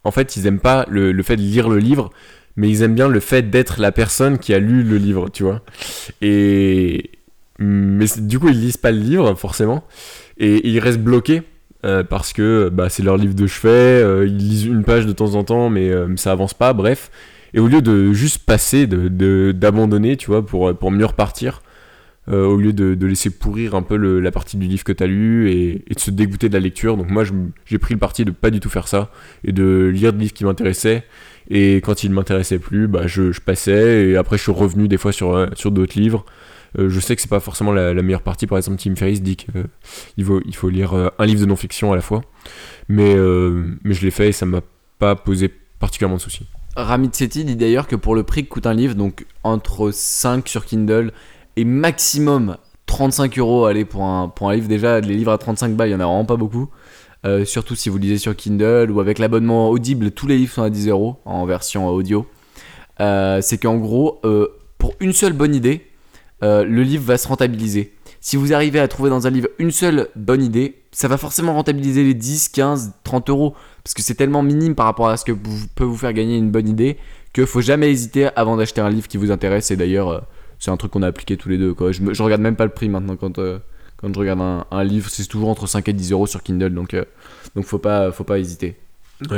[0.04, 2.12] En fait, ils aiment pas le, le fait de lire le livre,
[2.56, 5.44] mais ils aiment bien le fait d'être la personne qui a lu le livre, tu
[5.44, 5.62] vois.
[6.22, 7.12] Et
[7.60, 9.84] mais du coup, ils lisent pas le livre forcément,
[10.38, 11.44] et ils restent bloqués.
[11.84, 15.12] euh, parce que bah, c'est leur livre de chevet, euh, ils lisent une page de
[15.14, 17.10] temps en temps, mais ça avance pas, bref.
[17.56, 21.62] Et au lieu de juste passer, de- de- d'abandonner, tu vois, pour, pour mieux repartir,
[22.30, 25.08] euh, au lieu de, laisser pourrir un peu la partie du livre que tu as
[25.08, 26.96] lu et, de se dégoûter de la lecture.
[26.96, 27.24] Donc moi,
[27.66, 29.12] j'ai pris le parti de pas du tout faire ça
[29.44, 31.04] et de lire des livres qui m'intéressaient.
[31.50, 34.98] Et quand ils ne m'intéressaient plus, bah, je, passais et après je suis revenu des
[34.98, 36.26] fois sur, euh, d'autres livres.
[36.80, 38.46] Euh, je sais que c'est pas forcément la, meilleure partie.
[38.46, 39.52] Par exemple, Tim Ferriss dit qu'il
[40.18, 40.24] il
[40.56, 42.22] faut, lire un livre de non-fiction à la fois.
[42.88, 43.16] Mais,
[43.84, 44.62] mais je l'ai fait et ça m'a
[45.00, 46.46] pas posé particulièrement de soucis.
[46.76, 50.48] Ramit Sethi dit d'ailleurs que pour le prix que coûte un livre, donc entre 5
[50.48, 51.12] sur Kindle
[51.58, 55.76] et maximum 35 euros, allez, pour un, pour un livre, déjà, les livres à 35
[55.76, 56.68] balles, il y en a vraiment pas beaucoup.
[57.26, 60.64] Euh, surtout si vous lisez sur Kindle ou avec l'abonnement Audible, tous les livres sont
[60.64, 62.26] à 10 euros en version audio.
[63.00, 64.48] Euh, c'est qu'en gros, euh,
[64.78, 65.88] pour une seule bonne idée,
[66.42, 67.94] le livre va se rentabiliser.
[68.20, 71.54] Si vous arrivez à trouver dans un livre une seule bonne idée, ça va forcément
[71.54, 73.54] rentabiliser les 10, 15, 30 euros.
[73.84, 76.38] Parce que c'est tellement minime par rapport à ce que vous- peut vous faire gagner
[76.38, 76.98] une bonne idée
[77.34, 79.70] que faut jamais hésiter avant d'acheter un livre qui vous intéresse.
[79.70, 80.24] Et d'ailleurs,
[80.62, 81.74] c'est un truc qu'on a appliqué tous les deux.
[81.74, 81.92] Quoi.
[81.92, 83.58] Je, je regarde même pas le prix maintenant quand, euh,
[83.98, 85.10] quand je regarde un, un livre.
[85.10, 86.74] C'est toujours entre 5 et 10 euros sur Kindle.
[86.74, 87.04] Donc, euh,
[87.56, 88.76] donc faut, pas, faut pas hésiter.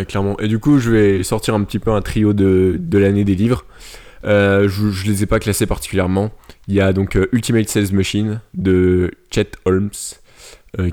[0.08, 0.38] Clairement.
[0.40, 3.36] Et du coup, je vais sortir un petit peu un trio de, de l'année des
[3.36, 3.66] livres.
[4.26, 6.32] Euh, je, je les ai pas classés particulièrement.
[6.68, 9.92] Il y a donc euh, Ultimate Sales Machine de Chet Holmes,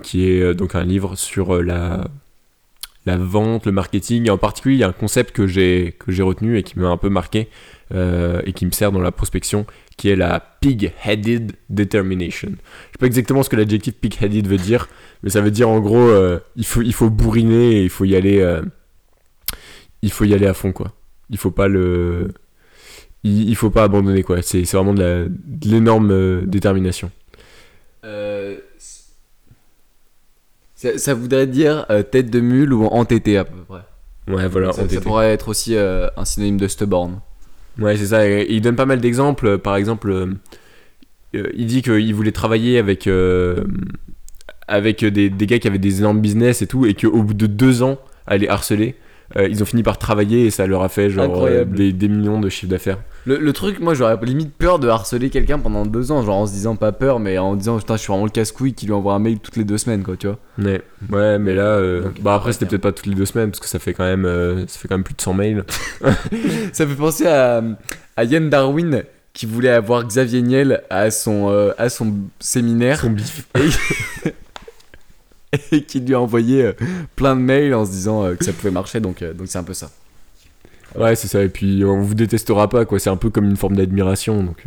[0.02, 2.04] qui est donc un livre sur la
[3.06, 4.26] la vente, le marketing.
[4.26, 6.78] Et en particulier, il y a un concept que j'ai que j'ai retenu et qui
[6.78, 7.48] m'a un peu marqué
[7.92, 9.64] et qui me sert dans la prospection,
[10.00, 12.48] qui est la pig-headed determination.
[12.48, 14.88] Je sais pas exactement ce que l'adjectif pig-headed veut dire,
[15.22, 18.06] mais ça veut dire en gros, euh, il faut il faut bourriner et il faut
[18.06, 18.62] y aller, euh,
[20.00, 20.94] il faut y aller à fond quoi.
[21.28, 22.32] Il faut pas le,
[23.24, 24.40] il, il faut pas abandonner quoi.
[24.40, 25.30] C'est c'est vraiment de
[25.66, 27.10] l'énorme détermination.
[28.06, 28.56] Euh,
[30.76, 33.82] ça, ça voudrait dire tête de mule ou entêté à peu près.
[34.28, 34.72] Ouais, voilà.
[34.72, 37.20] ça, pourrait être aussi un synonyme de stubborn.
[37.78, 38.28] Ouais, c'est ça.
[38.28, 39.58] Il donne pas mal d'exemples.
[39.58, 40.26] Par exemple, euh,
[41.34, 43.64] euh, il dit qu'il voulait travailler avec, euh,
[44.68, 47.46] avec des, des gars qui avaient des énormes business et tout, et qu'au bout de
[47.46, 48.96] deux ans à les harceler,
[49.36, 52.08] euh, ils ont fini par travailler et ça leur a fait genre euh, des, des
[52.08, 52.98] millions de chiffre d'affaires.
[53.26, 56.46] Le, le truc, moi j'aurais limite peur de harceler quelqu'un pendant deux ans, genre en
[56.46, 58.92] se disant pas peur, mais en disant putain, je suis vraiment le casse-couille qui lui
[58.92, 60.38] envoie un mail toutes les deux semaines, quoi, tu vois.
[60.58, 63.50] Ouais, ouais mais là, euh, Donc, bah après c'était peut-être pas toutes les deux semaines
[63.50, 65.64] parce que ça fait quand même, euh, ça fait quand même plus de 100 mails.
[66.72, 67.62] Ça fait penser à,
[68.16, 69.02] à Yann Darwin
[69.32, 73.46] qui voulait avoir Xavier Niel à son, à son séminaire Son bif.
[73.56, 74.30] et
[75.88, 76.72] qui lui a envoyé euh,
[77.16, 79.58] plein de mails en se disant euh, que ça pouvait marcher, donc euh, donc c'est
[79.58, 79.90] un peu ça.
[80.98, 81.42] Ouais, c'est ça.
[81.42, 82.98] Et puis on vous détestera pas quoi.
[82.98, 84.42] C'est un peu comme une forme d'admiration.
[84.42, 84.64] Donc,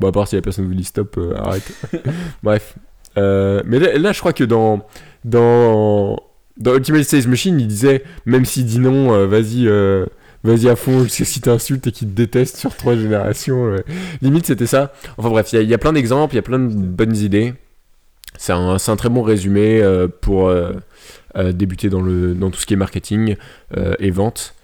[0.00, 1.70] bon à part si la personne vous dit stop, euh, arrête.
[2.42, 2.74] Bref.
[3.18, 4.86] Euh, mais là, là, je crois que dans
[5.24, 6.18] dans
[6.56, 9.68] dans Ultimate Sales Machine, il disait même s'il dit non, euh, vas-y.
[10.44, 13.64] Vas-y à fond jusqu'à si t'insultes et qu'il te déteste sur trois générations.
[13.72, 13.84] ouais.
[14.22, 14.92] Limite, c'était ça.
[15.16, 16.72] Enfin bref, il y a- il y, a plein d'exemples, il y a plein de
[16.72, 17.54] bonnes idées.
[18.38, 20.72] C'est un, très bon résumé euh, pour euh,
[21.36, 23.36] euh, débuter dans, tout ce qui est marketing
[23.98, 24.54] et vente.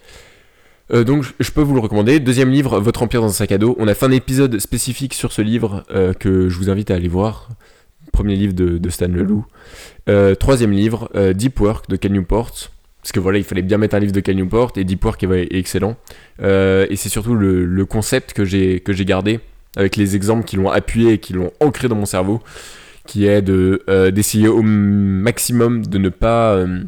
[0.93, 2.21] Donc je- peux vous le recommander.
[2.21, 3.75] Deuxième livre, Votre Empire dans un sac à dos.
[3.79, 5.85] On a fait un épisode spécifique sur ce livre
[6.21, 7.49] que je vous invite à aller voir.
[8.13, 9.47] Premier livre de, Stan Leloup.
[10.39, 12.53] Troisième livre, Deep Work de Cal Newport.
[13.01, 15.23] Parce que voilà, il fallait bien mettre un livre de Cal Newport et Deep Work
[15.25, 15.97] est, est excellent.
[16.43, 19.41] Et c'est surtout le, concept que j'ai gardé
[19.77, 22.43] avec les exemples qui l'ont appuyé et qui l'ont ancré dans mon cerveau,
[23.07, 26.85] qui est euh, d'essayer au maximum de ne pas euh,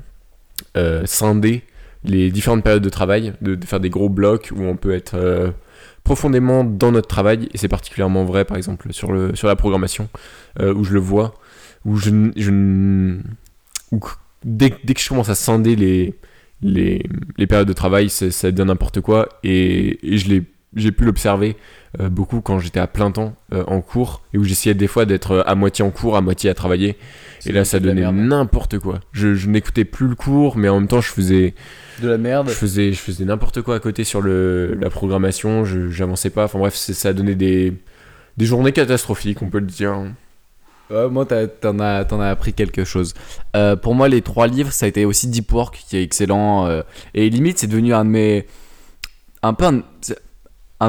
[0.77, 1.63] euh, scinder
[2.05, 5.55] les différentes périodes de travail, de, faire des gros blocs où on peut être
[6.05, 10.11] profondément dans notre travail, et c'est particulièrement vrai par exemple sur, le, sur la programmation,
[10.61, 11.33] où je le vois,
[11.87, 12.11] où je,
[14.45, 16.15] dès, dès que je commence à scinder les,
[16.61, 17.07] les,
[17.39, 20.43] les périodes de travail, c'est- ça devient n'importe quoi, et, et je
[20.77, 21.57] j'ai pu l'observer
[22.01, 25.05] euh, beaucoup quand j'étais à plein temps euh, en cours et où j'essayais des fois
[25.07, 26.97] d'être euh, à moitié en cours, à moitié à travailler.
[27.47, 28.17] Et là, ça donnait merde.
[28.17, 29.01] n'importe quoi.
[29.13, 31.55] Je, je n'écoutais plus le cours, mais en même temps, je faisais,
[32.01, 32.49] De la merde.
[32.49, 35.65] je faisais, je faisais n'importe quoi à côté sur le, la programmation.
[35.65, 36.45] Je j'avançais pas.
[36.45, 37.75] Enfin bref, ça a donné des,
[38.39, 39.95] des journées catastrophiques, on peut le dire.
[40.91, 43.15] Ouais, moi, t'as- t'en as, t'en as appris quelque chose.
[43.57, 46.67] Euh, pour moi, les trois livres, ça a été aussi Deep Work, qui est excellent.
[46.67, 46.83] euh,
[47.15, 48.47] et limite, c'est devenu un de mes.
[49.43, 49.83] Un peu un,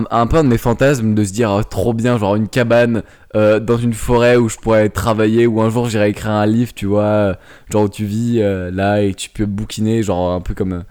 [0.10, 3.04] un, peu un de mes fantasmes de se dire ah, trop bien, genre une cabane
[3.36, 6.74] euh, dans une forêt où je pourrais travailler, ou un jour j'irai écrire un livre,
[6.74, 7.38] tu vois,
[7.70, 10.84] genre où tu vis euh, là et tu peux bouquiner, genre un peu comme,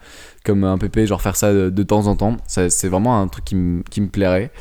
[0.45, 2.37] comme un pépé, genre faire ça de, temps en temps.
[2.47, 4.51] C'est vraiment un truc qui me plairait.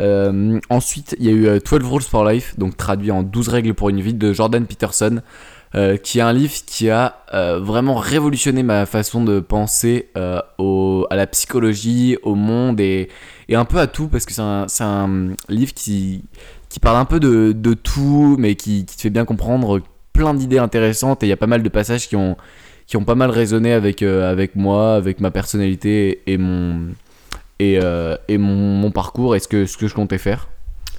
[0.00, 3.48] Euh, ensuite, il y a eu euh, 12 Rules for Life, donc traduit en 12
[3.48, 5.20] règles pour une vie de Jordan Peterson,
[5.76, 10.40] euh, qui est un livre qui a euh, vraiment révolutionné ma façon de penser euh,
[11.10, 13.08] à la psychologie, au monde et,
[13.50, 16.22] un peu à tout, parce que c'est un, livre qui,
[16.68, 19.80] qui parle un peu de, tout, mais qui, te fait bien comprendre
[20.12, 22.36] plein d'idées intéressantes, et il y a pas mal de passages qui ont,
[22.86, 26.90] qui ont pas mal résonné avec, avec moi, avec ma personnalité et mon,
[27.58, 27.80] et,
[28.28, 30.46] et mon parcours et ce que, ce que je comptais faire.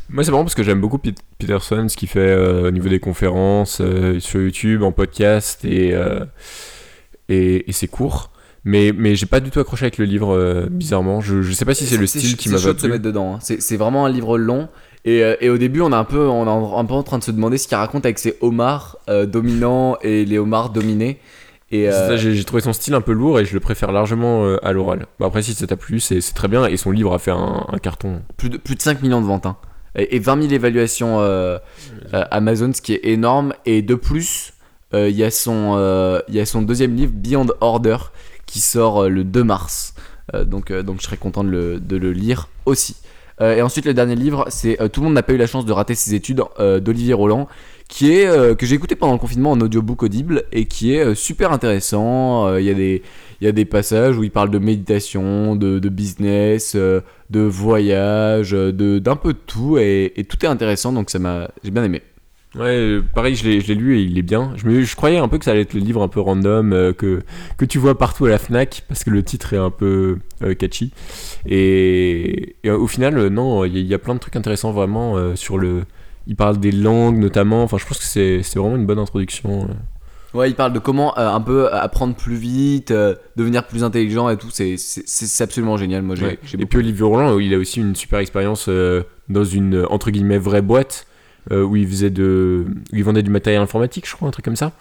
[0.10, 2.90] Moi, c'est marrant parce que j'aime beaucoup Pete- Peterson, ce qu'il fait euh, au niveau
[2.90, 6.24] des conférences, euh, sur YouTube, en podcast et, euh,
[7.28, 8.30] et, et ses cours.
[8.64, 11.22] Mais, mais j'ai pas du tout accroché avec le livre, euh, bizarrement.
[11.22, 12.90] Je, je sais pas si c'est le style qui m'a pas de se plu.
[12.92, 13.36] mettre dedans.
[13.36, 13.40] hein.
[13.42, 14.70] C'est vraiment un livre long.
[15.06, 17.20] Et, et au début, on est un peu, on est en- un peu en train
[17.20, 18.98] de se demander ce qu'il raconte avec ses homards
[19.28, 21.20] dominants et les homards dominés.
[21.74, 24.72] Euh, J'ai trouvé son style un peu lourd et je le préfère largement euh, à
[24.72, 25.08] l'oral.
[25.20, 27.32] Bah, après, si ça t'a plu, c'est c'est très bien et son livre a fait
[27.32, 28.22] un, un carton.
[28.38, 29.46] plus, de, plus de 5 millions de ventes.
[29.46, 29.58] hein.
[29.96, 31.58] Et, et 20 000 évaluations euh,
[32.14, 33.54] euh, Amazon, ce qui est énorme.
[33.66, 34.54] Et de plus,
[34.94, 37.98] euh, il y, a son, il y a son deuxième livre, Beyond Order,
[38.46, 39.94] qui sort le 2 mars.
[40.34, 42.98] Donc, donc je serais content de le, de le lire aussi.
[43.42, 45.72] Et ensuite, le dernier livre, c'est Tout le monde n'a pas eu la chance de
[45.72, 47.48] rater ses études d'Olivier Roland,
[47.88, 51.02] qui est euh, que j'ai écouté pendant le confinement en audiobook audible et qui est
[51.02, 52.48] euh, super intéressant.
[52.48, 53.04] Euh, Il y a des
[53.42, 56.78] il y a des passages où il parle de méditation, de, de business,
[57.30, 61.50] de voyage, euh, de d'un peu de tout et, tout est intéressant donc ça m'a
[61.64, 62.02] j'ai bien aimé.
[62.56, 64.54] Ouais, pareil, je l'ai lu et il est bien.
[64.56, 66.72] Je, me, je croyais un peu que ça allait être le livre un peu random
[66.72, 67.22] euh, que,
[67.58, 70.54] que tu vois partout à la Fnac parce que le titre est un peu euh,
[70.54, 70.94] catchy.
[71.46, 75.84] Et, au final, non, il y, a- plein de trucs intéressants vraiment sur le.
[76.28, 77.62] Il parle des langues notamment.
[77.64, 79.68] Enfin, je pense que c'est vraiment une bonne introduction.
[80.36, 80.40] Euh.
[80.40, 84.30] Ouais, il parle de comment euh, un peu apprendre plus vite, euh, devenir plus intelligent
[84.30, 84.50] et tout.
[84.52, 86.02] C'est absolument génial.
[86.04, 86.40] Moi, j'ai Ouais.
[86.60, 90.12] Et puis Olivier Roland, il a aussi une super expérience euh, dans une euh, entre
[90.12, 91.08] guillemets vraie boîte
[91.52, 94.46] euh, où il faisait de, où il vendait du matériel informatique, je crois, un truc
[94.46, 94.72] comme ça,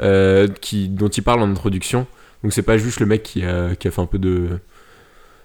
[0.00, 2.06] euh, qui dont il parle en introduction.
[2.42, 4.48] Donc c'est pas juste le mec qui a, qui a fait un peu de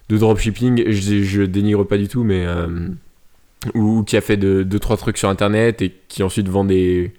[0.10, 0.84] de dropshipping.
[0.92, 2.90] Je, je dénigre pas du tout, mais euh,
[3.74, 6.66] ou, ou qui a fait de, deux trois trucs sur internet et qui ensuite vend
[6.66, 7.14] des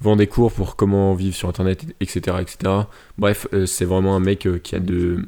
[0.00, 2.72] vend des cours pour comment vivre sur internet, etc., etc.
[3.18, 5.24] Bref, euh, c'est vraiment un mec euh, qui a de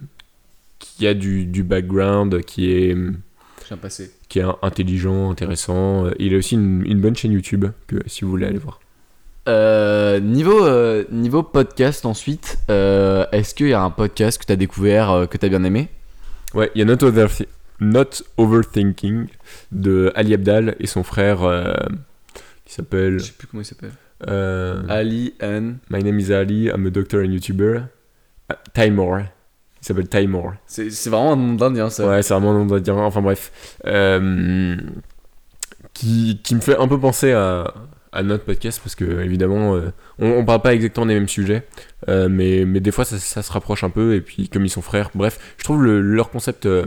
[0.79, 2.97] qui a du, du background, qui est
[3.81, 4.11] passé.
[4.29, 6.07] qui est intelligent, intéressant.
[6.07, 8.81] Euh, Il a aussi une, une bonne chaîne YouTube que si vous voulez aller voir.
[9.49, 14.53] Euh, niveau, euh, niveau podcast ensuite, euh, est-ce qu'il y a un podcast que tu
[14.53, 15.89] as découvert, euh, que tu as bien aimé?
[16.55, 17.47] Ouais, il y a Not, Overthi-
[17.81, 19.27] Not Overthinking
[19.73, 21.73] de Ali Abdal et son frère euh,
[22.65, 23.93] qui s'appelle Je sais plus comment il s'appelle.
[24.29, 25.75] Euh, Ali and.
[25.91, 27.83] My name is Ali, I'm a doctor and YouTuber.
[28.49, 29.21] Ah, Timor.
[29.81, 30.53] Il s'appelle Timor.
[30.67, 32.07] C'est c'est vraiment un nom d'indien ça.
[32.07, 32.95] Ouais, c'est vraiment un nom d'Indien.
[32.97, 33.77] Enfin bref.
[33.87, 34.77] Euh,
[35.93, 37.73] qui, qui me fait un peu penser à,
[38.13, 41.67] à notre podcast parce que, évidemment, euh, on, on parle pas exactement des mêmes sujets.
[42.09, 44.15] euh, mais, mais des fois, ça, ça se rapproche un peu.
[44.15, 46.87] Et puis, comme ils sont frères, bref, je trouve le- leur concept euh,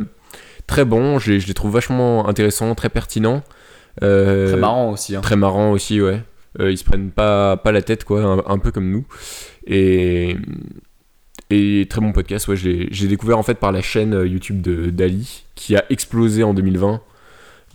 [0.68, 1.20] très bon.
[1.20, 3.44] Je les, je les trouve vachement intéressants, très pertinents.
[4.00, 5.16] Très marrant aussi.
[5.16, 5.22] Hein.
[5.22, 6.22] Très marrant aussi, ouais.
[6.60, 9.06] Euh, ils se prennent pas, pas la tête, quoi, un, un peu comme nous.
[9.68, 10.36] Et,
[11.50, 12.56] et très bon podcast, ouais.
[12.56, 16.54] J'ai découvert en fait par la chaîne euh, YouTube de d'Ali, qui a explosé en
[16.54, 17.02] 2020.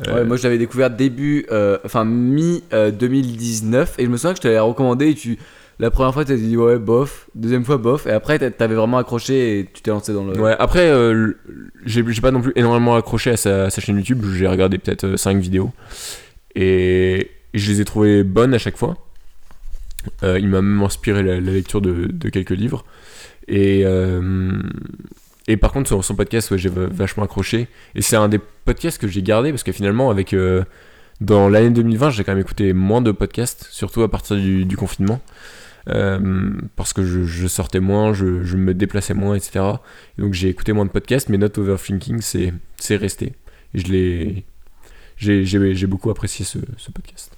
[0.08, 4.16] Euh, Ouais, moi je l'avais découvert début, euh, enfin mi euh, 2019 et je me
[4.16, 5.36] souviens que je t'avais recommandé et tu,
[5.78, 8.96] la première fois tu dit ouais bof, deuxième fois bof et après t'a- t'avais vraiment
[8.96, 10.40] accroché et tu t'es lancé dans le.
[10.40, 10.90] Ouais, après,
[11.84, 14.24] j'ai pas non plus énormément accroché à sa, sa chaîne YouTube.
[14.34, 15.70] J'ai regardé peut-être 5 vidéos.
[16.54, 18.96] Et, et je les ai trouvées bonnes à chaque fois.
[20.22, 22.84] Euh, il m'a même inspiré la, lecture de, quelques livres.
[23.48, 24.60] Et, euh,
[25.48, 27.68] et par contre, son, son podcast, j'ai va- vachement accroché.
[27.94, 30.32] Et c'est un des podcasts que j'ai gardé parce que finalement, avec.
[30.32, 30.64] euh,
[31.20, 35.20] dans l'année 2020, j'ai quand même écouté moins de podcasts, surtout à partir du, confinement.
[35.84, 39.60] Parce que je, sortais moins, je, me déplaçais moins, etc.
[40.16, 43.34] Et donc j'ai écouté moins de podcasts, mais Not Overthinking, c'est, resté.
[43.74, 44.44] Et je l'ai,
[45.18, 47.36] j'ai, beaucoup apprécié ce podcast.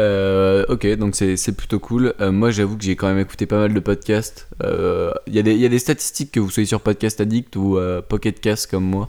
[0.00, 2.14] Euh, ok, donc c'est plutôt cool.
[2.20, 4.48] Euh, moi j'avoue que j'ai quand même écouté pas mal de podcasts.
[4.64, 7.54] Euh, Il y, des- il y a des statistiques que vous soyez sur Podcast Addict
[7.56, 9.08] ou euh, Pocket Cast comme moi.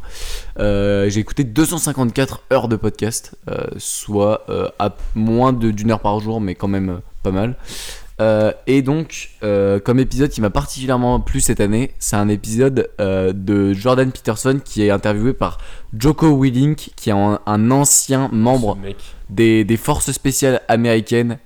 [0.60, 6.20] Euh, j'ai écouté 254 heures de podcast, euh, soit euh, à moins d'une heure par
[6.20, 7.56] jour, mais quand même euh, pas mal.
[8.22, 12.90] Euh, et donc, euh, comme épisode qui m'a particulièrement plu cette année, c'est un épisode
[13.02, 15.58] euh, de Jordan Peterson qui est interviewé par
[15.98, 18.78] Joko Willink, qui est un, un ancien membre
[19.30, 21.40] des, des forces spéciales américaines.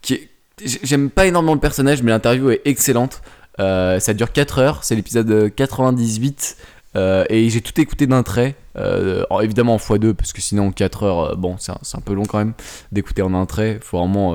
[0.00, 0.28] qui
[0.64, 3.20] J'aime pas énormément le personnage, mais l'interview est excellente.
[3.58, 6.56] Ça dure 4 heures, c'est l'épisode 98.
[6.96, 8.54] euh, et j'ai tout écouté d'un trait.
[8.78, 12.14] en- évidemment en x2, parce que sinon 4 heures, bon, c'est un, c'est un peu
[12.14, 12.54] long quand même
[12.92, 13.78] d'écouter en un trait.
[13.82, 14.34] faut vraiment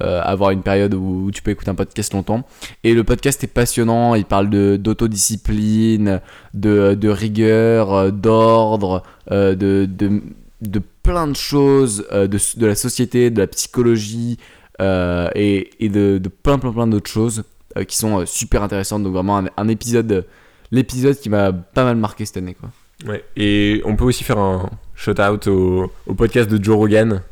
[0.00, 2.46] euh, avoir une période où, tu peux écouter un podcast longtemps.
[2.82, 6.20] Et le podcast est passionnant, il parle d'autodiscipline,
[6.54, 10.22] de, de rigueur, euh, d'ordre, euh, de, de,
[10.62, 14.38] de plein de choses, de, de la société, de la psychologie
[14.80, 17.44] et, et de, plein plein plein d'autres choses
[17.86, 19.02] qui sont super intéressantes.
[19.02, 20.24] Donc vraiment un, épisode,
[20.70, 22.54] l'épisode qui m'a pas mal marqué cette année.
[22.54, 22.70] Quoi.
[23.06, 23.24] Ouais.
[23.36, 27.22] Et on peut aussi faire un shout-out au, au podcast de Joe Rogan,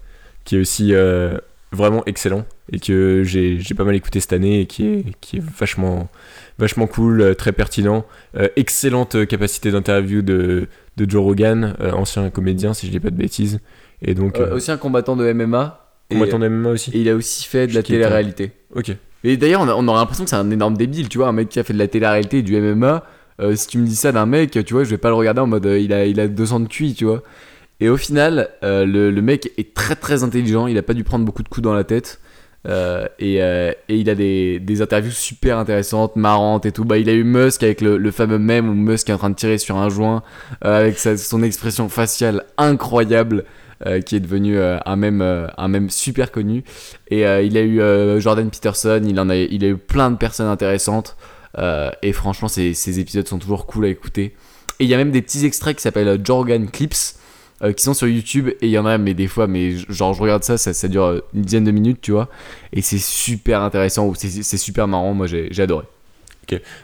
[0.45, 0.93] qui est aussi
[1.73, 5.43] vraiment excellent et que j'ai, pas mal écouté cette année et qui est, qui est
[5.59, 6.09] vachement,
[6.59, 8.05] vachement cool, euh, très pertinent.
[8.37, 10.67] Euh, excellente capacité d'interview de,
[10.97, 13.61] de Joe Rogan, euh, ancien comédien, si je dis pas de bêtises.
[14.03, 15.87] Et donc, Euh, euh, aussi un combattant de MMA.
[16.13, 16.91] On m'attendait même aussi.
[16.93, 18.53] et il a aussi fait de la télé-réalité.
[18.75, 18.91] Ok.
[19.23, 21.61] Et d'ailleurs, on, aurait l'impression que c'est un énorme débile, tu vois, un mec qui
[21.61, 23.05] a fait de la télé-réalité et du MMA.
[23.41, 25.41] euh, si tu me dis ça d'un mec, tu vois, je vais pas le regarder
[25.41, 27.23] en mode euh, il, a, il a 200 de QI, tu vois.
[27.81, 31.25] Et au final, euh, le, mec est très très intelligent, il a pas dû prendre
[31.25, 32.21] beaucoup de coups dans la tête.
[32.69, 36.85] euh, et, euh, et il a des, interviews super intéressantes, marrantes et tout.
[36.85, 39.35] Bah, il a eu Musk avec le, fameux mème où Musk est en train de
[39.35, 40.23] tirer sur un joint
[40.61, 43.45] avec son expression faciale incroyable
[44.05, 46.65] qui est devenu un euh, un super connu.
[47.09, 50.49] Et il a eu Jordan Peterson, il, en a, il a eu plein de personnes
[50.49, 51.17] intéressantes.
[51.57, 54.35] et franchement, ces, épisodes sont toujours cool à écouter.
[54.81, 57.20] Et il y a même des petits extraits qui s'appellent Jorgan Clips.
[57.63, 60.15] Euh, qui sont sur YouTube et il y en a mais des fois mais genre
[60.15, 62.29] je regarde ça ça, ça dure euh, une dizaine de minutes tu vois
[62.73, 65.85] et c'est super intéressant ou c'est super marrant moi j'ai adoré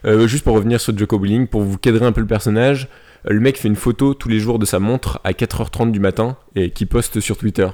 [0.04, 2.88] Euh, juste pour revenir sur Joko Willing, pour vous cadrer un peu le personnage,
[3.24, 6.36] le mec fait une photo tous les jours de sa montre à 4h30 du matin
[6.54, 7.66] et qui poste sur Twitter.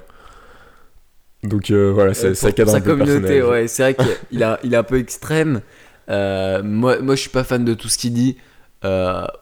[1.42, 3.44] Donc euh, voilà, ça, ça cadre un peu le personnage.
[3.44, 3.94] ouais c'est vrai
[4.30, 5.61] qu'il a, il est un peu extrême
[6.09, 8.36] moi moi je suis pas fan de tout ce qu'il dit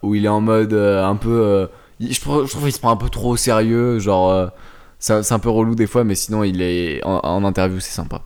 [0.03, 1.69] où il est en mode un peu
[2.01, 4.47] je, trouve- je trouve qu'il se prend un peu trop au sérieux genre euh,
[4.99, 8.23] c'est un peu relou des fois mais sinon il est en, en interview c'est sympa.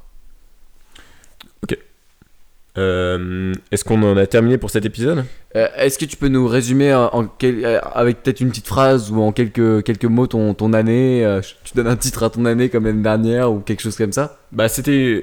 [2.77, 5.25] Euh, Est-ce qu'on en a terminé pour cet épisode?
[5.55, 9.13] Euh, Est-ce que tu peux nous résumer en, en quel- avec peut-être une petite phrase
[9.13, 11.25] ou en quelques, quelques mots ton, ton année?
[11.25, 14.11] Euh, Tu donnes un titre à ton année comme l'année dernière ou quelque chose comme
[14.13, 14.39] ça?
[14.51, 15.23] Bah c'était...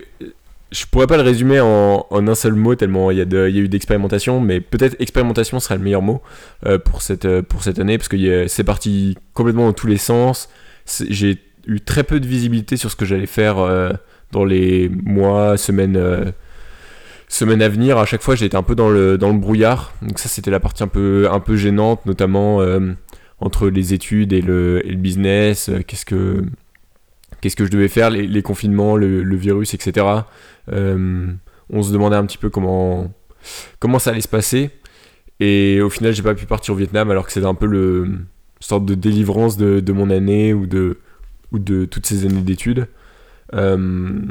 [0.72, 4.40] Je pourrais pas le résumer en, un seul mot tellement il y, a eu d'expérimentation,
[4.40, 6.22] mais peut-être expérimentation serait le meilleur mot
[6.66, 9.98] euh, pour, cette, euh, pour cette année, parce que c'est parti complètement dans tous les
[9.98, 10.48] sens.
[11.10, 13.92] J'ai eu très peu de visibilité sur ce que j'allais faire euh,
[14.32, 16.34] dans les mois, semaines,
[17.28, 17.98] semaines à venir.
[17.98, 19.94] À chaque fois, été un peu dans le, dans le brouillard.
[20.02, 22.62] Donc ça, c'était la partie un peu, un peu gênante, notamment
[23.42, 25.70] entre les études et le, et le business.
[25.86, 26.46] Qu'est-ce que...
[27.42, 30.06] Qu'est-ce que je devais faire, les, confinements, le, virus, etc.
[30.72, 31.28] Euh,
[31.72, 33.12] on se demandait un petit peu comment,
[33.80, 34.70] comment ça allait se passer.
[35.40, 38.20] Et au final, j'ai pas pu partir au Vietnam alors que c'était un peu le
[38.60, 41.00] sorte de délivrance de, de mon année ou de,
[41.52, 42.88] ou de toutes ces années d'études.
[43.56, 44.22] Euh,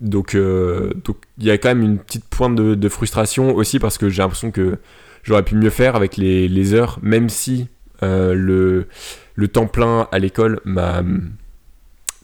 [0.00, 3.78] donc, euh, donc il y a quand même une petite pointe de, de frustration aussi
[3.78, 4.78] parce que j'ai l'impression que
[5.22, 7.68] j'aurais pu mieux faire avec les, les heures, même si
[8.02, 8.86] le,
[9.34, 11.02] le temps plein à l'école m'a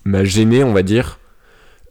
[0.07, 1.19] m'a gêné, on va dire.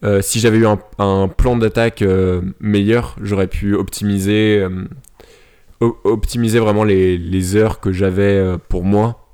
[0.04, 4.86] Euh, si j'avais eu un, plan d'attaque euh, meilleur, j'aurais pu optimiser, euh,
[6.04, 9.28] optimiser vraiment les, heures que j'avais pour moi.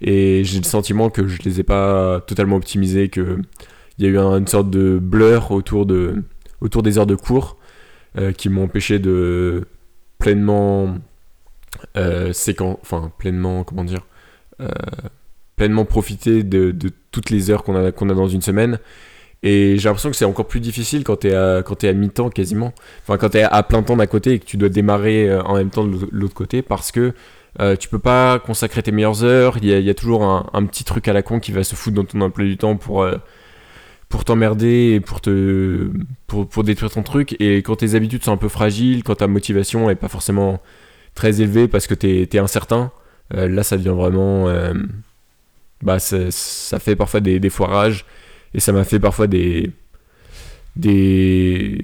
[0.00, 3.38] Et j'ai le sentiment que je les ai pas totalement optimisées, que
[3.98, 6.22] il y a eu un- une sorte de blur autour, de,
[6.60, 7.56] autour des heures de cours
[8.38, 9.66] qui m'ont empêché de
[10.18, 10.96] pleinement
[11.94, 14.06] enfin pleinement comment dire
[15.56, 16.74] pleinement profiter de,
[17.10, 18.78] toutes les heures qu'on a, a dans une semaine.
[19.42, 22.30] Et j'ai l'impression que c'est encore plus difficile quand t'es à, quand t'es à mi-temps
[22.30, 22.72] quasiment.
[23.02, 25.56] Enfin, quand t'es à plein temps d'un côté et que tu dois démarrer euh, en
[25.56, 27.12] même temps de l'autre- côté parce que
[27.60, 29.56] euh, tu peux pas consacrer tes meilleures heures.
[29.62, 31.96] Il y a, toujours un, un petit truc à la con qui va se foutre
[31.96, 33.16] dans ton emploi du temps pour, euh,
[34.08, 35.90] pour t'emmerder et pour, te,
[36.26, 37.36] pour, pour détruire ton truc.
[37.40, 40.60] Et quand tes habitudes sont un peu fragiles, quand ta motivation est pas forcément
[41.14, 42.90] très élevée parce que t'es es incertain,
[43.34, 44.48] euh, là ça devient vraiment.
[45.82, 48.04] Bah, ça, fait parfois des, des foirages
[48.54, 49.70] et ça m'a fait parfois des
[50.76, 51.80] des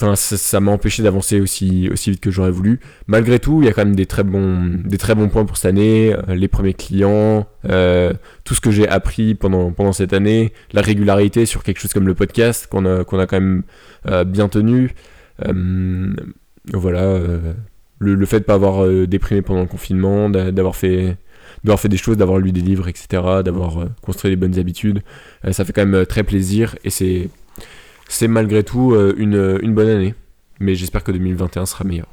[0.00, 2.80] enfin ça m'a empêché d'avancer aussi aussi vite que j'aurais voulu.
[3.06, 5.56] Malgré tout il y a quand même des très bons des très bons points pour
[5.56, 8.12] cette année euh, les premiers clients euh,
[8.44, 12.06] tout ce que j'ai appris pendant pendant cette année la régularité sur quelque chose comme
[12.06, 13.62] le podcast qu'on a a quand même
[14.06, 14.94] euh, bien tenu.
[16.72, 17.18] Voilà
[17.98, 21.16] le, le fait de pas avoir déprimé pendant le confinement d'a- d'avoir fait
[21.64, 23.06] d'avoir fait des choses, d'avoir lu des livres, etc.,
[23.44, 25.02] d'avoir euh, construit des bonnes habitudes.
[25.44, 27.28] Euh, ça fait quand même euh, très plaisir et c'est,
[28.08, 30.14] c'est malgré tout une, une bonne année.
[30.60, 32.08] Mais j'espère que 2021 sera meilleur.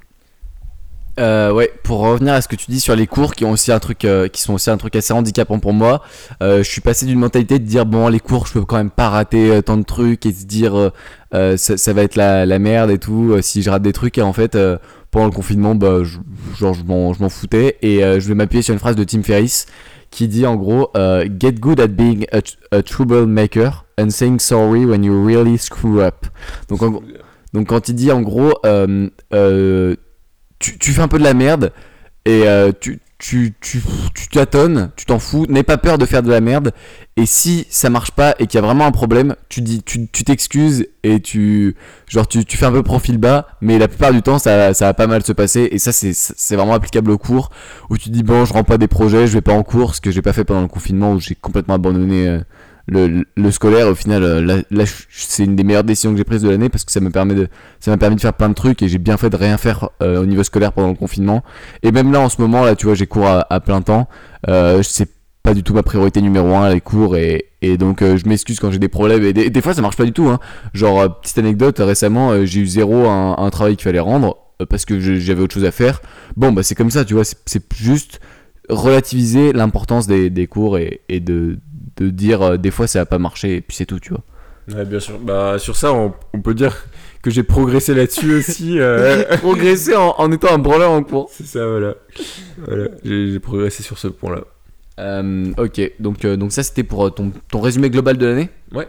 [1.20, 3.72] Euh, ouais, pour revenir à ce que tu dis sur les cours, qui ont aussi
[3.72, 6.02] un truc, euh, qui sont aussi un truc assez handicapant pour moi.
[6.42, 8.90] euh, je suis passé d'une mentalité de dire bon, les cours, je peux quand même
[8.90, 10.90] pas rater euh, tant de trucs et se dire euh,
[11.34, 14.18] euh, ça, ça va être la, la merde et tout si je rate des trucs.
[14.18, 14.58] Et en fait,
[15.12, 16.20] pendant le confinement, bah, je,
[16.58, 19.66] genre je m'en, foutais et je vais m'appuyer sur une phrase de Tim Ferriss
[20.12, 22.42] qui dit en gros Get good at being a,
[22.76, 26.26] a troublemaker and saying sorry when you really screw up.
[26.70, 27.02] Donc en
[27.54, 28.54] donc quand il dit en gros,
[30.60, 31.72] tu, fais un peu de la merde
[32.26, 33.82] et euh, tu, tu, tu,
[34.14, 36.72] tu tâtonnes, tu t'en fous, n'aie pas peur de faire de la merde.
[37.18, 40.08] Et si ça marche pas et qu'il y a vraiment un problème, tu dis, tu
[40.08, 41.76] tu t'excuses et tu,
[42.08, 44.86] genre tu, tu fais un peu profil bas, mais la plupart du temps ça, ça
[44.86, 45.68] va pas mal se passer.
[45.72, 47.50] Et ça c'est, c'est vraiment applicable au cours
[47.90, 50.02] où tu dis bon, je rends pas des projets, je vais pas en cours, ce
[50.02, 52.28] que j'ai pas fait pendant le confinement où j'ai complètement abandonné.
[52.28, 52.40] euh,
[52.90, 56.50] le, scolaire au final euh, là, c'est une des meilleures décisions que j'ai prises de
[56.50, 57.48] l'année parce que ça me permet de
[57.80, 59.90] ça m'a permis de faire plein de trucs et j'ai bien fait de rien faire
[60.02, 61.44] euh, au niveau scolaire pendant le confinement.
[61.84, 64.08] Et même là en ce moment là tu vois j'ai cours à, plein temps.
[64.48, 65.10] Euh, c'est
[65.44, 68.60] pas du tout ma priorité numéro un les cours et, et donc euh, je m'excuse
[68.60, 70.40] quand j'ai des problèmes et des, fois ça marche pas du tout hein.
[70.74, 74.38] genre petite anecdote récemment j'ai eu zéro un, un travail qu'il fallait rendre
[74.70, 76.02] parce que j'avais autre chose à faire.
[76.36, 78.20] Bon bah c'est comme ça tu vois c'est juste
[78.70, 81.58] relativiser l'importance des, des cours et, et de,
[82.00, 84.24] de dire euh, des fois ça va pas marcher et puis c'est tout tu vois
[84.76, 85.18] Ouais, bien sûr.
[85.18, 86.76] Bah, sur ça, on, on peut dire
[87.24, 88.80] que j'ai progressé là-dessus aussi.
[88.80, 89.24] euh.
[89.38, 91.96] progresser en, en étant un branleur en cours C'est ça, voilà.
[92.68, 92.86] voilà.
[93.04, 94.42] J'ai progressé sur ce point-là.
[95.00, 98.88] Euh, ok, donc, euh, donc ça c'était pour ton, ton résumé global de l'année Ouais.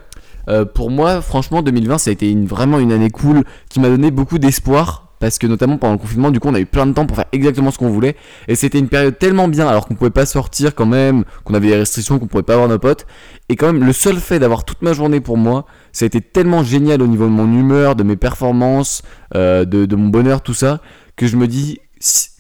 [0.75, 4.11] Pour moi, franchement, 2020 ça a été une, vraiment une année cool qui m'a donné
[4.11, 5.10] beaucoup d'espoir.
[5.21, 7.15] Parce que notamment pendant le confinement, du coup, on a eu plein de temps pour
[7.15, 8.17] faire exactement ce qu'on voulait.
[8.49, 11.69] Et c'était une période tellement bien, alors qu'on pouvait pas sortir quand même, qu'on avait
[11.69, 13.07] des restrictions, qu'on pouvait pas voir nos potes.
[13.51, 16.23] Et quand même, le seul fait d'avoir toute ma journée pour moi, ça a été
[16.23, 19.03] tellement génial au niveau de mon humeur, de mes performances,
[19.35, 20.81] euh, de, mon bonheur, tout ça,
[21.17, 21.81] que je me dis,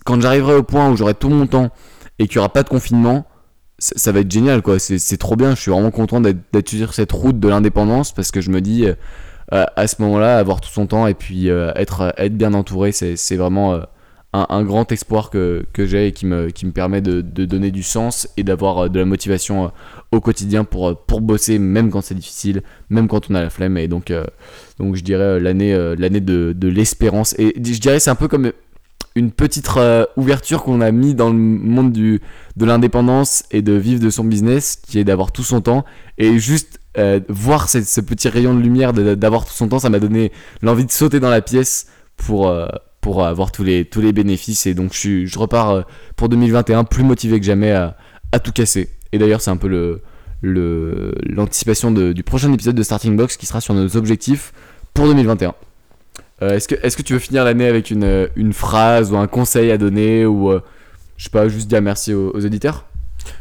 [0.06, 1.68] quand j'arriverai au point où j'aurai tout mon temps
[2.18, 3.26] et qu'il y aura pas de confinement,
[3.78, 4.78] ça, va être génial, quoi.
[4.78, 5.54] C'est trop bien.
[5.54, 8.86] Je suis vraiment content d'être sur cette route de l'indépendance parce que je me dis,
[8.86, 8.94] euh,
[9.50, 13.36] à ce moment-là, avoir tout son temps et puis euh, être, être bien entouré, c'est
[13.36, 13.80] vraiment euh,
[14.32, 17.70] un, grand espoir que, que j'ai et qui me, qui me permet de, de donner
[17.70, 19.68] du sens et d'avoir euh, de la motivation euh,
[20.12, 23.50] au quotidien pour, euh, pour bosser, même quand c'est difficile, même quand on a la
[23.50, 23.76] flemme.
[23.76, 24.24] Et donc, euh,
[24.78, 27.34] donc je dirais euh, l'année euh, l'année de, de l'espérance.
[27.38, 28.52] Et je dirais c'est un peu comme
[29.16, 32.20] une petite euh, ouverture qu'on a mis dans le monde du,
[32.56, 35.84] de l'indépendance et de vivre de son business, qui est d'avoir tout son temps.
[36.18, 40.00] Et juste euh, voir ce, petit rayon de lumière d'avoir tout son temps, ça m'a
[40.00, 41.86] donné l'envie de sauter dans la pièce
[42.16, 42.66] pour, euh,
[43.00, 44.66] pour avoir tous les, tous les bénéfices.
[44.66, 45.82] Et donc je, repars euh,
[46.16, 47.96] pour 2021 plus motivé que jamais à,
[48.42, 48.88] tout casser.
[49.12, 50.00] Et d'ailleurs c'est un peu
[50.42, 54.52] l'anticipation du prochain épisode de Starting Box qui sera sur nos objectifs
[54.92, 55.54] pour 2021.
[56.42, 59.70] Euh, est-ce, que, est-ce que tu veux finir l'année avec une, phrase ou un conseil
[59.70, 60.52] à donner ou
[61.16, 62.89] je sais pas, juste dire merci aux, aux auditeurs?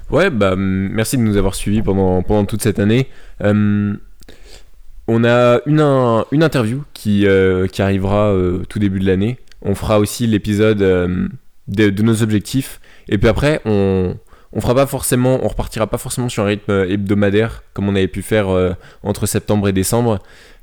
[0.09, 3.07] Ouais, bah merci de nous avoir suivis pendant, pendant toute cette année.
[3.43, 3.93] Euh,
[5.07, 9.37] on a une, un- une interview qui, euh, qui arrivera euh, tout début de l'année.
[9.61, 11.29] On fera aussi l'épisode de,
[11.89, 12.79] de nos objectifs.
[13.07, 14.15] Et puis après, on,
[14.53, 18.07] on fera pas forcément, on repartira pas forcément sur un rythme hebdomadaire comme on avait
[18.07, 18.71] pu faire euh,
[19.03, 20.19] entre septembre et décembre,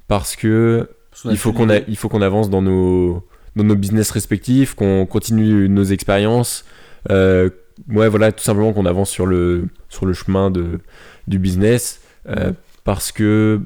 [0.08, 0.88] parce que
[1.32, 3.24] il faut qu'on a- il faut qu'on avance dans nos
[3.56, 6.64] dans nos business respectifs, qu'on continue nos expériences.
[7.10, 7.48] Euh,
[7.88, 10.80] ouais, voilà, tout simplement qu'on avance sur le sur le chemin de
[11.26, 12.52] du business euh,
[12.84, 13.60] parce que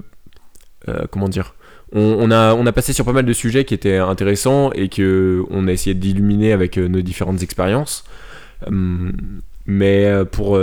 [0.89, 1.55] euh, comment dire.
[1.93, 4.89] On, on a, on a passé sur pas mal de sujets qui étaient intéressants et
[4.89, 8.05] que on a essayé d'illuminer avec euh, nos différentes expériences.
[8.67, 9.13] Hum,
[9.67, 10.59] mais pour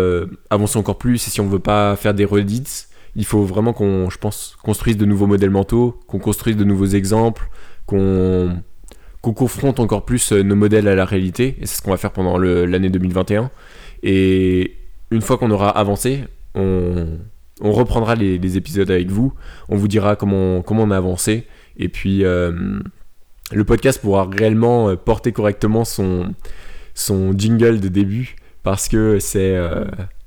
[0.49, 4.09] avancer encore plus, et si on veut pas faire des redits, il faut vraiment qu'on,
[4.09, 7.49] je pense, construise de nouveaux modèles mentaux, qu'on construise de nouveaux exemples,
[7.85, 8.61] qu'on
[9.21, 11.55] qu'on confronte encore plus euh, nos modèles à la réalité.
[11.59, 13.51] Et c'est ce qu'on va faire pendant l'année 2021.
[14.03, 14.75] Et
[15.11, 16.23] une fois qu'on aura avancé,
[16.55, 17.07] on,
[17.61, 19.33] on reprendra les, épisodes avec vous.
[19.69, 21.47] On vous dira comment, comment on a avancé.
[21.77, 22.79] Et puis, euh,
[23.51, 26.33] le podcast pourra réellement euh, porter correctement son,
[26.93, 28.35] son jingle de début.
[28.63, 29.55] Parce que c'est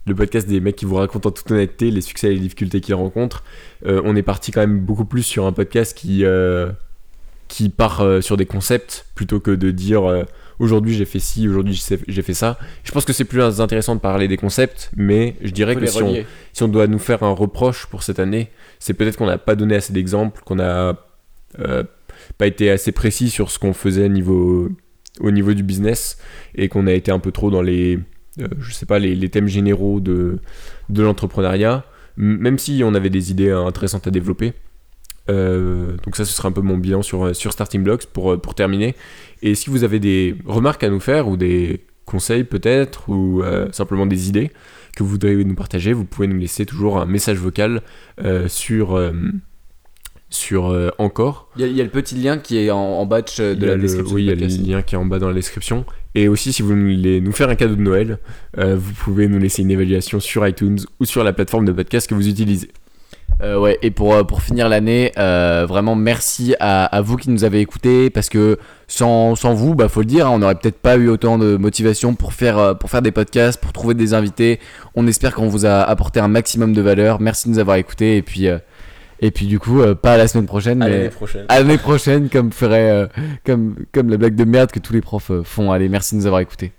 [0.06, 2.80] le podcast des mecs qui vous racontent en toute honnêteté les succès et les difficultés
[2.80, 3.44] qu'ils rencontrent.
[3.84, 6.24] On est parti quand même beaucoup plus sur un podcast qui,
[7.50, 10.22] qui part euh, sur des concepts plutôt que de dire euh,
[10.60, 12.58] aujourd'hui j'ai fait ci, aujourd'hui j'ai fait ça.
[12.84, 16.00] Je pense que c'est plus intéressant de parler des concepts, mais je dirais que si
[16.02, 16.14] on,
[16.52, 19.56] si on doit nous faire un reproche pour cette année, c'est peut-être qu'on n'a pas
[19.56, 20.96] donné assez d'exemples, qu'on n'a
[21.58, 21.82] euh,
[22.38, 24.68] pas été assez précis sur ce qu'on faisait niveau,
[25.18, 26.18] au niveau du business
[26.54, 27.98] et qu'on a été un peu trop dans les,
[28.38, 30.38] je sais pas, les, les thèmes généraux de,
[30.88, 31.84] de l'entrepreneuriat,
[32.16, 34.52] même si on avait des idées intéressantes à développer.
[35.30, 38.32] Euh, donc ça, ce sera un peu mon bilan sur, euh, sur Starting Blocks pour,
[38.32, 38.94] euh, pour terminer.
[39.42, 43.68] Et si vous avez des remarques à nous faire ou des conseils peut-être ou euh,
[43.70, 44.50] simplement des idées
[44.96, 47.82] que vous voudriez nous partager, vous pouvez nous laisser toujours un message vocal
[48.24, 48.98] euh, sur,
[50.28, 51.48] sur Encore.
[51.56, 53.64] Il y, a- il y a le petit lien qui est en, en batch de
[53.66, 54.14] la le- description.
[54.16, 55.84] oui, il y a le lien qui est en bas dans la description.
[56.16, 58.18] Et aussi, si vous voulez nous faire un cadeau de Noël,
[58.56, 62.14] vous pouvez nous laisser une évaluation sur iTunes ou sur la plateforme de podcast que
[62.16, 62.70] vous utilisez.
[63.42, 67.30] Euh, ouais, et pour, euh, pour finir l'année, euh, vraiment merci à, à vous qui
[67.30, 70.56] nous avez écoutés parce que sans, sans vous, bah faut le dire, hein, on n'aurait
[70.56, 73.94] peut-être pas eu autant de motivation pour faire, euh, pour faire des podcasts, pour trouver
[73.94, 74.60] des invités.
[74.94, 77.18] On espère qu'on vous a apporté un maximum de valeur.
[77.20, 78.58] Merci de nous avoir écoutés et puis, euh,
[79.20, 81.46] et puis du coup, euh, pas à la semaine prochaine, mais prochaine.
[81.48, 83.06] à l'année prochaine, comme ferait, euh,
[83.46, 85.72] comme, comme la blague de merde que tous les profs euh, font.
[85.72, 86.72] Allez, merci de nous avoir écoutés.